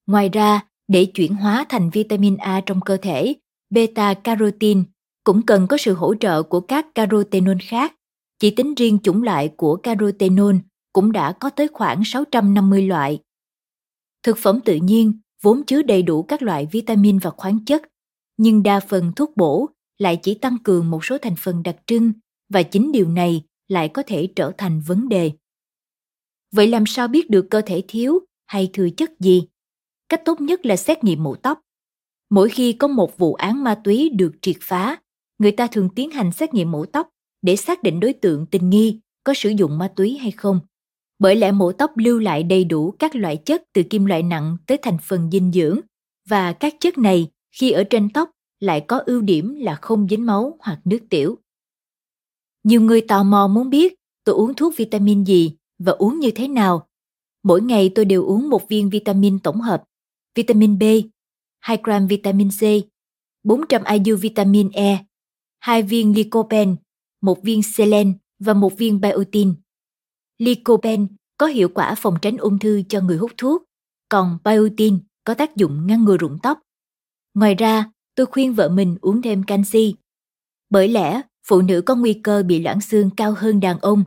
Ngoài 0.07 0.29
ra, 0.29 0.61
để 0.88 1.05
chuyển 1.05 1.35
hóa 1.35 1.66
thành 1.69 1.90
vitamin 1.90 2.37
A 2.37 2.61
trong 2.66 2.81
cơ 2.81 2.97
thể, 2.97 3.35
beta 3.71 4.14
carotene 4.14 4.83
cũng 5.25 5.42
cần 5.47 5.66
có 5.66 5.77
sự 5.77 5.95
hỗ 5.95 6.14
trợ 6.14 6.42
của 6.42 6.61
các 6.61 6.87
carotenoid 6.95 7.59
khác. 7.62 7.95
Chỉ 8.38 8.51
tính 8.51 8.75
riêng 8.75 8.99
chủng 9.03 9.23
loại 9.23 9.49
của 9.57 9.77
carotenoid 9.77 10.57
cũng 10.92 11.12
đã 11.12 11.33
có 11.33 11.51
tới 11.51 11.69
khoảng 11.69 12.03
650 12.05 12.83
loại. 12.83 13.19
Thực 14.23 14.38
phẩm 14.38 14.61
tự 14.61 14.75
nhiên 14.75 15.12
vốn 15.42 15.62
chứa 15.66 15.83
đầy 15.83 16.03
đủ 16.03 16.23
các 16.23 16.42
loại 16.42 16.66
vitamin 16.73 17.19
và 17.19 17.31
khoáng 17.31 17.64
chất, 17.64 17.83
nhưng 18.37 18.62
đa 18.62 18.81
phần 18.81 19.12
thuốc 19.16 19.37
bổ 19.37 19.69
lại 19.99 20.16
chỉ 20.23 20.35
tăng 20.35 20.59
cường 20.64 20.90
một 20.90 21.05
số 21.05 21.19
thành 21.19 21.35
phần 21.38 21.62
đặc 21.62 21.77
trưng 21.87 22.12
và 22.49 22.62
chính 22.62 22.92
điều 22.92 23.09
này 23.09 23.42
lại 23.68 23.88
có 23.88 24.02
thể 24.07 24.29
trở 24.37 24.52
thành 24.59 24.81
vấn 24.81 25.09
đề. 25.09 25.33
Vậy 26.52 26.68
làm 26.68 26.87
sao 26.87 27.09
biết 27.09 27.31
được 27.31 27.46
cơ 27.50 27.62
thể 27.66 27.83
thiếu 27.88 28.18
hay 28.46 28.70
thừa 28.72 28.88
chất 28.96 29.20
gì? 29.20 29.42
Cách 30.09 30.22
tốt 30.24 30.40
nhất 30.40 30.66
là 30.66 30.76
xét 30.76 31.05
nghiệm 31.05 31.22
mũ 31.22 31.35
tóc. 31.35 31.61
Mỗi 32.31 32.48
khi 32.48 32.72
có 32.72 32.88
một 32.88 33.18
vụ 33.18 33.35
án 33.35 33.64
ma 33.64 33.81
túy 33.85 34.11
được 34.14 34.33
triệt 34.42 34.57
phá, 34.61 34.96
người 35.38 35.52
ta 35.52 35.66
thường 35.66 35.88
tiến 35.94 36.11
hành 36.11 36.33
xét 36.33 36.55
nghiệm 36.55 36.70
mũ 36.70 36.87
tóc 36.87 37.09
để 37.42 37.57
xác 37.57 37.83
định 37.83 38.00
đối 38.00 38.12
tượng 38.12 38.46
tình 38.46 38.70
nghi 38.70 39.00
có 39.24 39.35
sử 39.35 39.50
dụng 39.50 39.79
ma 39.79 39.92
túy 39.96 40.18
hay 40.18 40.31
không 40.31 40.61
bởi 41.18 41.37
lẽ 41.37 41.52
mổ 41.52 41.72
tóc 41.72 41.96
lưu 41.96 42.18
lại 42.18 42.42
đầy 42.42 42.64
đủ 42.64 42.90
các 42.90 43.14
loại 43.14 43.37
chất 43.37 43.62
từ 43.72 43.83
kim 43.83 44.05
loại 44.05 44.22
nặng 44.22 44.57
tới 44.66 44.79
thành 44.83 44.98
phần 45.02 45.31
dinh 45.31 45.52
dưỡng 45.52 45.81
và 46.29 46.52
các 46.52 46.74
chất 46.81 46.98
này 46.98 47.31
khi 47.52 47.70
ở 47.70 47.85
trên 47.85 48.11
tóc 48.11 48.31
lại 48.61 48.85
có 48.88 49.02
ưu 49.07 49.20
điểm 49.20 49.55
là 49.55 49.74
không 49.74 50.09
dính 50.09 50.26
máu 50.26 50.57
hoặc 50.61 50.79
nước 50.85 50.98
tiểu. 51.11 51.38
Nhiều 52.66 52.81
người 52.81 53.00
tò 53.00 53.22
mò 53.22 53.48
muốn 53.48 53.70
biết 53.70 53.94
tôi 54.24 54.35
uống 54.35 54.55
thuốc 54.55 54.74
vitamin 54.76 55.24
gì 55.24 55.57
và 55.79 55.92
uống 55.92 56.20
như 56.20 56.31
thế 56.35 56.48
nào. 56.48 56.88
Mỗi 57.42 57.62
ngày 57.62 57.92
tôi 57.94 58.05
đều 58.05 58.24
uống 58.24 58.50
một 58.50 58.68
viên 58.68 58.90
vitamin 58.90 59.38
tổng 59.38 59.61
hợp, 59.61 59.85
vitamin 60.35 60.79
B, 60.79 60.83
2 61.59 61.79
gram 61.83 62.07
vitamin 62.07 62.48
C, 62.50 62.62
400 63.42 63.83
IU 63.85 64.16
vitamin 64.16 64.70
E, 64.70 65.05
2 65.59 65.83
viên 65.83 66.14
lycopene, 66.16 66.74
một 67.20 67.42
viên 67.42 67.62
selen 67.62 68.14
và 68.38 68.55
một 68.55 68.72
viên 68.79 69.00
biotin. 69.00 69.55
Lycopene 70.38 71.07
có 71.38 71.46
hiệu 71.46 71.68
quả 71.74 71.94
phòng 71.94 72.16
tránh 72.22 72.37
ung 72.37 72.59
thư 72.59 72.83
cho 72.88 73.00
người 73.00 73.16
hút 73.16 73.31
thuốc, 73.37 73.62
còn 74.09 74.38
biotin 74.44 74.98
có 75.24 75.35
tác 75.35 75.57
dụng 75.57 75.87
ngăn 75.87 76.05
ngừa 76.05 76.16
rụng 76.16 76.38
tóc. 76.42 76.59
Ngoài 77.35 77.55
ra, 77.55 77.90
tôi 78.14 78.26
khuyên 78.26 78.55
vợ 78.55 78.68
mình 78.68 78.96
uống 79.00 79.22
thêm 79.22 79.42
canxi. 79.42 79.94
Bởi 80.70 80.88
lẽ, 80.88 81.22
phụ 81.48 81.62
nữ 81.62 81.80
có 81.80 81.94
nguy 81.94 82.20
cơ 82.24 82.42
bị 82.42 82.62
loãng 82.62 82.80
xương 82.80 83.11
cao 83.16 83.35
hơn 83.38 83.61
đàn 83.61 83.78
ông. 83.78 84.04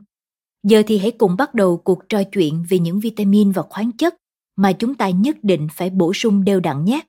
Giờ 0.63 0.83
thì 0.87 0.97
hãy 0.97 1.11
cùng 1.11 1.35
bắt 1.37 1.53
đầu 1.53 1.77
cuộc 1.77 2.09
trò 2.09 2.23
chuyện 2.23 2.65
về 2.69 2.79
những 2.79 2.99
vitamin 2.99 3.51
và 3.51 3.61
khoáng 3.61 3.91
chất 3.97 4.15
mà 4.55 4.73
chúng 4.73 4.95
ta 4.95 5.09
nhất 5.09 5.37
định 5.43 5.67
phải 5.71 5.89
bổ 5.89 6.13
sung 6.13 6.43
đều 6.43 6.59
đặn 6.59 6.85
nhé. 6.85 7.01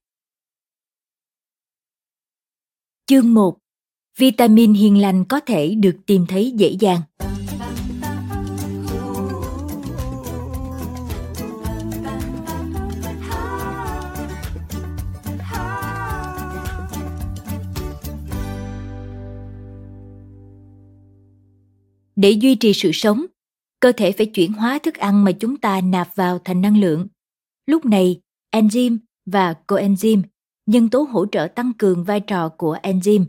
Chương 3.06 3.34
1. 3.34 3.58
Vitamin 4.18 4.72
hiền 4.72 5.00
lành 5.00 5.24
có 5.24 5.40
thể 5.40 5.74
được 5.74 5.96
tìm 6.06 6.26
thấy 6.28 6.50
dễ 6.56 6.76
dàng. 6.80 7.00
Để 22.20 22.30
duy 22.30 22.54
trì 22.54 22.72
sự 22.72 22.90
sống, 22.92 23.26
cơ 23.80 23.92
thể 23.92 24.12
phải 24.12 24.26
chuyển 24.26 24.52
hóa 24.52 24.78
thức 24.78 24.94
ăn 24.94 25.24
mà 25.24 25.32
chúng 25.32 25.56
ta 25.56 25.80
nạp 25.80 26.16
vào 26.16 26.38
thành 26.38 26.60
năng 26.60 26.80
lượng. 26.80 27.06
Lúc 27.66 27.84
này, 27.84 28.20
enzyme 28.54 28.98
và 29.26 29.54
coenzyme, 29.66 30.22
nhân 30.66 30.88
tố 30.88 31.02
hỗ 31.02 31.26
trợ 31.26 31.48
tăng 31.54 31.72
cường 31.78 32.04
vai 32.04 32.20
trò 32.20 32.48
của 32.48 32.76
enzyme, 32.82 33.24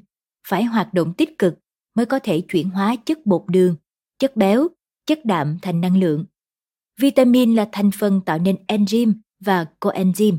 phải 0.47 0.63
hoạt 0.63 0.93
động 0.93 1.13
tích 1.13 1.37
cực 1.37 1.55
mới 1.95 2.05
có 2.05 2.19
thể 2.19 2.41
chuyển 2.41 2.69
hóa 2.69 2.95
chất 2.95 3.25
bột 3.25 3.43
đường, 3.47 3.75
chất 4.19 4.35
béo, 4.35 4.67
chất 5.05 5.25
đạm 5.25 5.57
thành 5.61 5.81
năng 5.81 5.99
lượng. 5.99 6.25
Vitamin 6.99 7.55
là 7.55 7.69
thành 7.71 7.91
phần 7.91 8.21
tạo 8.25 8.39
nên 8.39 8.55
enzyme 8.67 9.13
và 9.39 9.65
coenzyme. 9.79 10.37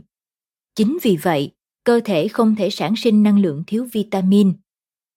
Chính 0.75 0.99
vì 1.03 1.17
vậy, 1.17 1.51
cơ 1.85 2.01
thể 2.05 2.29
không 2.29 2.55
thể 2.57 2.71
sản 2.71 2.97
sinh 2.97 3.23
năng 3.23 3.39
lượng 3.39 3.65
thiếu 3.67 3.87
vitamin. 3.93 4.53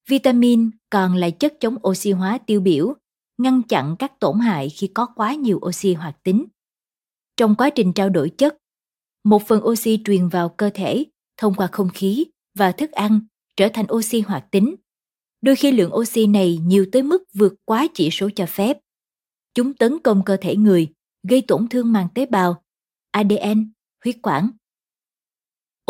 Vitamin 0.09 0.69
còn 0.89 1.15
là 1.15 1.29
chất 1.29 1.53
chống 1.59 1.75
oxy 1.87 2.11
hóa 2.11 2.37
tiêu 2.37 2.61
biểu 2.61 2.95
ngăn 3.37 3.61
chặn 3.63 3.95
các 3.99 4.19
tổn 4.19 4.39
hại 4.39 4.69
khi 4.69 4.87
có 4.87 5.05
quá 5.05 5.33
nhiều 5.33 5.59
oxy 5.65 5.93
hoạt 5.93 6.23
tính. 6.23 6.45
Trong 7.37 7.55
quá 7.55 7.69
trình 7.69 7.93
trao 7.93 8.09
đổi 8.09 8.29
chất, 8.29 8.57
một 9.23 9.47
phần 9.47 9.63
oxy 9.63 9.99
truyền 10.05 10.27
vào 10.27 10.49
cơ 10.49 10.69
thể 10.73 11.05
thông 11.37 11.53
qua 11.53 11.67
không 11.71 11.89
khí 11.93 12.25
và 12.57 12.71
thức 12.71 12.91
ăn 12.91 13.19
trở 13.57 13.69
thành 13.73 13.85
oxy 13.93 14.21
hoạt 14.21 14.51
tính. 14.51 14.75
Đôi 15.41 15.55
khi 15.55 15.71
lượng 15.71 15.95
oxy 15.95 16.27
này 16.27 16.59
nhiều 16.65 16.85
tới 16.91 17.03
mức 17.03 17.23
vượt 17.33 17.53
quá 17.65 17.87
chỉ 17.93 18.09
số 18.11 18.29
cho 18.35 18.45
phép. 18.45 18.77
Chúng 19.53 19.73
tấn 19.73 19.99
công 19.99 20.23
cơ 20.25 20.37
thể 20.41 20.55
người, 20.55 20.87
gây 21.27 21.41
tổn 21.41 21.67
thương 21.69 21.91
màng 21.91 22.07
tế 22.15 22.25
bào, 22.25 22.63
ADN, 23.11 23.71
huyết 24.03 24.15
quản. 24.21 24.49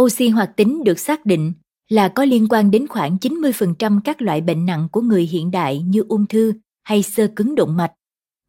Oxy 0.01 0.29
hoạt 0.29 0.51
tính 0.55 0.83
được 0.83 0.99
xác 0.99 1.25
định 1.25 1.53
là 1.89 2.09
có 2.09 2.25
liên 2.25 2.47
quan 2.49 2.71
đến 2.71 2.87
khoảng 2.87 3.17
90% 3.17 4.01
các 4.03 4.21
loại 4.21 4.41
bệnh 4.41 4.65
nặng 4.65 4.87
của 4.91 5.01
người 5.01 5.23
hiện 5.23 5.51
đại 5.51 5.81
như 5.81 6.03
ung 6.09 6.27
thư, 6.27 6.53
hay 6.85 7.03
sơ 7.03 7.27
cứng 7.35 7.55
động 7.55 7.77
mạch. 7.77 7.93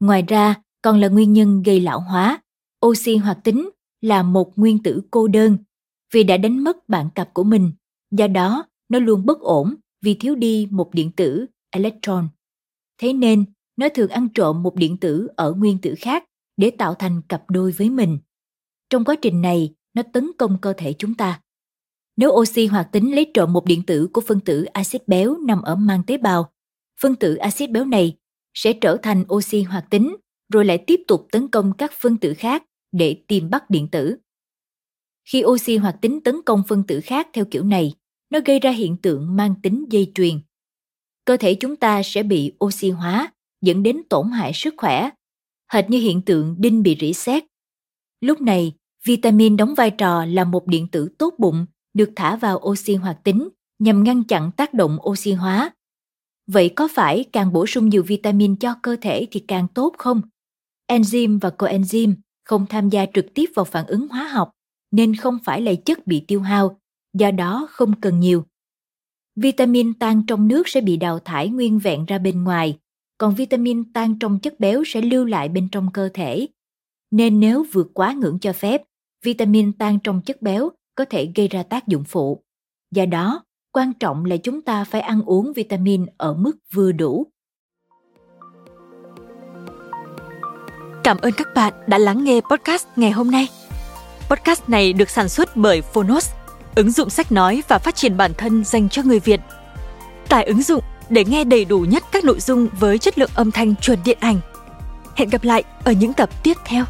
Ngoài 0.01 0.23
ra, 0.23 0.55
còn 0.83 1.01
là 1.01 1.09
nguyên 1.09 1.33
nhân 1.33 1.63
gây 1.63 1.81
lão 1.81 2.01
hóa. 2.01 2.43
Oxy 2.87 3.17
hoạt 3.17 3.39
tính 3.45 3.71
là 4.01 4.23
một 4.23 4.59
nguyên 4.59 4.83
tử 4.83 5.03
cô 5.11 5.29
đơn 5.29 5.59
vì 6.13 6.25
đã 6.25 6.37
đánh 6.37 6.65
mất 6.65 6.89
bạn 6.89 7.09
cặp 7.15 7.35
của 7.35 7.45
mình. 7.45 7.73
Do 8.11 8.27
đó, 8.27 8.65
nó 8.89 8.99
luôn 8.99 9.27
bất 9.27 9.41
ổn 9.41 9.75
vì 10.03 10.15
thiếu 10.15 10.35
đi 10.35 10.69
một 10.71 10.95
điện 10.95 11.13
tử, 11.13 11.47
electron. 11.71 12.29
Thế 12.99 13.13
nên, 13.13 13.45
nó 13.77 13.89
thường 13.95 14.11
ăn 14.11 14.29
trộm 14.35 14.63
một 14.63 14.75
điện 14.75 14.97
tử 14.97 15.29
ở 15.37 15.53
nguyên 15.53 15.79
tử 15.79 15.95
khác 15.99 16.25
để 16.57 16.71
tạo 16.71 16.95
thành 16.95 17.23
cặp 17.29 17.51
đôi 17.51 17.73
với 17.73 17.91
mình. 17.91 18.19
Trong 18.91 19.05
quá 19.05 19.15
trình 19.23 19.43
này, 19.43 19.75
nó 19.95 20.03
tấn 20.13 20.31
công 20.39 20.59
cơ 20.61 20.73
thể 20.77 20.93
chúng 20.93 21.15
ta. 21.15 21.41
Nếu 22.17 22.31
oxy 22.31 22.67
hoạt 22.67 22.93
tính 22.93 23.15
lấy 23.15 23.31
trộm 23.35 23.53
một 23.53 23.65
điện 23.65 23.83
tử 23.87 24.09
của 24.13 24.21
phân 24.21 24.41
tử 24.41 24.65
axit 24.65 25.09
béo 25.09 25.37
nằm 25.39 25.63
ở 25.63 25.75
mang 25.75 26.03
tế 26.07 26.19
bào, 26.19 26.53
phân 27.01 27.17
tử 27.17 27.35
axit 27.35 27.71
béo 27.71 27.85
này 27.85 28.17
sẽ 28.57 28.73
trở 28.73 28.97
thành 29.03 29.25
oxy 29.33 29.63
hoạt 29.63 29.91
tính 29.91 30.17
rồi 30.53 30.65
lại 30.65 30.85
tiếp 30.87 31.01
tục 31.09 31.27
tấn 31.33 31.49
công 31.49 31.73
các 31.79 31.93
phân 31.93 32.17
tử 32.17 32.35
khác 32.35 32.63
để 32.93 33.23
tìm 33.29 33.51
bắt 33.51 33.71
điện 33.71 33.89
tử. 33.89 34.17
Khi 35.25 35.45
oxy 35.45 35.77
hoạt 35.77 35.97
tính 36.01 36.21
tấn 36.21 36.43
công 36.47 36.63
phân 36.69 36.83
tử 36.87 37.01
khác 37.01 37.29
theo 37.33 37.45
kiểu 37.51 37.65
này, 37.65 37.95
nó 38.31 38.39
gây 38.45 38.61
ra 38.61 38.71
hiện 38.71 38.97
tượng 38.97 39.37
mang 39.37 39.55
tính 39.63 39.85
dây 39.91 40.13
chuyền. 40.15 40.41
Cơ 41.25 41.37
thể 41.37 41.55
chúng 41.55 41.77
ta 41.77 42.03
sẽ 42.03 42.23
bị 42.23 42.53
oxy 42.65 42.91
hóa, 42.91 43.33
dẫn 43.63 43.83
đến 43.83 44.03
tổn 44.11 44.31
hại 44.31 44.53
sức 44.55 44.75
khỏe, 44.77 45.11
hệt 45.73 45.91
như 45.91 45.99
hiện 45.99 46.23
tượng 46.23 46.57
đinh 46.59 46.83
bị 46.83 46.97
rỉ 47.01 47.13
sét. 47.13 47.45
Lúc 48.21 48.41
này, 48.41 48.73
vitamin 49.05 49.57
đóng 49.57 49.75
vai 49.75 49.91
trò 49.91 50.25
là 50.25 50.45
một 50.45 50.67
điện 50.67 50.89
tử 50.89 51.09
tốt 51.19 51.35
bụng 51.39 51.67
được 51.95 52.11
thả 52.17 52.37
vào 52.37 52.59
oxy 52.59 52.95
hoạt 52.95 53.25
tính 53.25 53.49
nhằm 53.79 54.05
ngăn 54.05 54.25
chặn 54.25 54.51
tác 54.53 54.75
động 54.75 54.99
oxy 55.09 55.33
hóa 55.33 55.71
Vậy 56.47 56.69
có 56.77 56.89
phải 56.89 57.25
càng 57.33 57.53
bổ 57.53 57.67
sung 57.67 57.89
nhiều 57.89 58.03
vitamin 58.03 58.57
cho 58.57 58.75
cơ 58.83 58.97
thể 59.01 59.27
thì 59.31 59.41
càng 59.41 59.69
tốt 59.75 59.95
không? 59.99 60.21
Enzyme 60.93 61.39
và 61.41 61.51
coenzyme 61.59 62.15
không 62.45 62.67
tham 62.67 62.89
gia 62.89 63.07
trực 63.15 63.27
tiếp 63.35 63.51
vào 63.55 63.65
phản 63.65 63.87
ứng 63.87 64.09
hóa 64.09 64.29
học 64.29 64.51
nên 64.91 65.17
không 65.17 65.39
phải 65.45 65.61
là 65.61 65.73
chất 65.85 66.07
bị 66.07 66.25
tiêu 66.29 66.41
hao, 66.41 66.81
do 67.19 67.31
đó 67.31 67.69
không 67.71 68.01
cần 68.01 68.21
nhiều. 68.21 68.45
Vitamin 69.37 69.95
tan 69.95 70.23
trong 70.27 70.49
nước 70.49 70.69
sẽ 70.69 70.81
bị 70.81 70.97
đào 70.97 71.19
thải 71.19 71.49
nguyên 71.49 71.79
vẹn 71.79 72.05
ra 72.05 72.19
bên 72.19 72.45
ngoài, 72.45 72.79
còn 73.19 73.35
vitamin 73.35 73.93
tan 73.93 74.19
trong 74.19 74.39
chất 74.39 74.61
béo 74.61 74.83
sẽ 74.87 75.01
lưu 75.01 75.25
lại 75.25 75.49
bên 75.49 75.69
trong 75.73 75.93
cơ 75.93 76.09
thể. 76.15 76.49
Nên 77.11 77.41
nếu 77.41 77.67
vượt 77.73 77.91
quá 77.95 78.13
ngưỡng 78.13 78.39
cho 78.39 78.53
phép, 78.53 78.83
vitamin 79.25 79.73
tan 79.73 79.99
trong 80.05 80.23
chất 80.23 80.43
béo 80.43 80.71
có 80.95 81.05
thể 81.05 81.33
gây 81.35 81.49
ra 81.49 81.63
tác 81.63 81.87
dụng 81.89 82.05
phụ. 82.05 82.45
Do 82.91 83.07
đó, 83.07 83.45
quan 83.77 83.93
trọng 83.93 84.25
là 84.25 84.37
chúng 84.37 84.63
ta 84.63 84.85
phải 84.85 85.01
ăn 85.01 85.23
uống 85.27 85.53
vitamin 85.53 86.07
ở 86.17 86.35
mức 86.35 86.57
vừa 86.73 86.93
đủ 86.93 87.27
Cảm 91.05 91.19
ơn 91.19 91.33
các 91.33 91.55
bạn 91.55 91.73
đã 91.87 91.99
lắng 91.99 92.25
nghe 92.25 92.41
podcast 92.51 92.87
ngày 92.97 93.11
hôm 93.11 93.31
nay. 93.31 93.49
Podcast 94.31 94.69
này 94.69 94.93
được 94.93 95.11
sản 95.11 95.29
xuất 95.29 95.57
bởi 95.57 95.83
Phonos, 95.83 96.31
ứng 96.75 96.91
dụng 96.91 97.11
sách 97.11 97.33
nói 97.33 97.63
và 97.69 97.79
phát 97.79 97.95
triển 97.97 98.17
bản 98.17 98.33
thân 98.39 98.65
dành 98.65 98.89
cho 98.89 99.03
người 99.03 99.21
Việt. 99.21 99.41
Tải 100.29 100.45
ứng 100.45 100.63
dụng 100.63 100.83
để 101.11 101.25
nghe 101.25 101.45
đầy 101.45 101.65
đủ 101.65 101.81
nhất 101.81 102.05
các 102.13 102.25
nội 102.25 102.41
dung 102.41 102.69
với 102.81 102.99
chất 102.99 103.19
lượng 103.19 103.31
âm 103.35 103.51
thanh 103.51 103.75
chuẩn 103.77 103.99
điện 104.05 104.19
ảnh. 104.21 104.41
Hẹn 105.15 105.29
gặp 105.29 105.45
lại 105.45 105.65
ở 105.85 105.93
những 105.93 106.13
tập 106.13 106.31
tiếp 106.43 106.57
theo. 106.65 106.85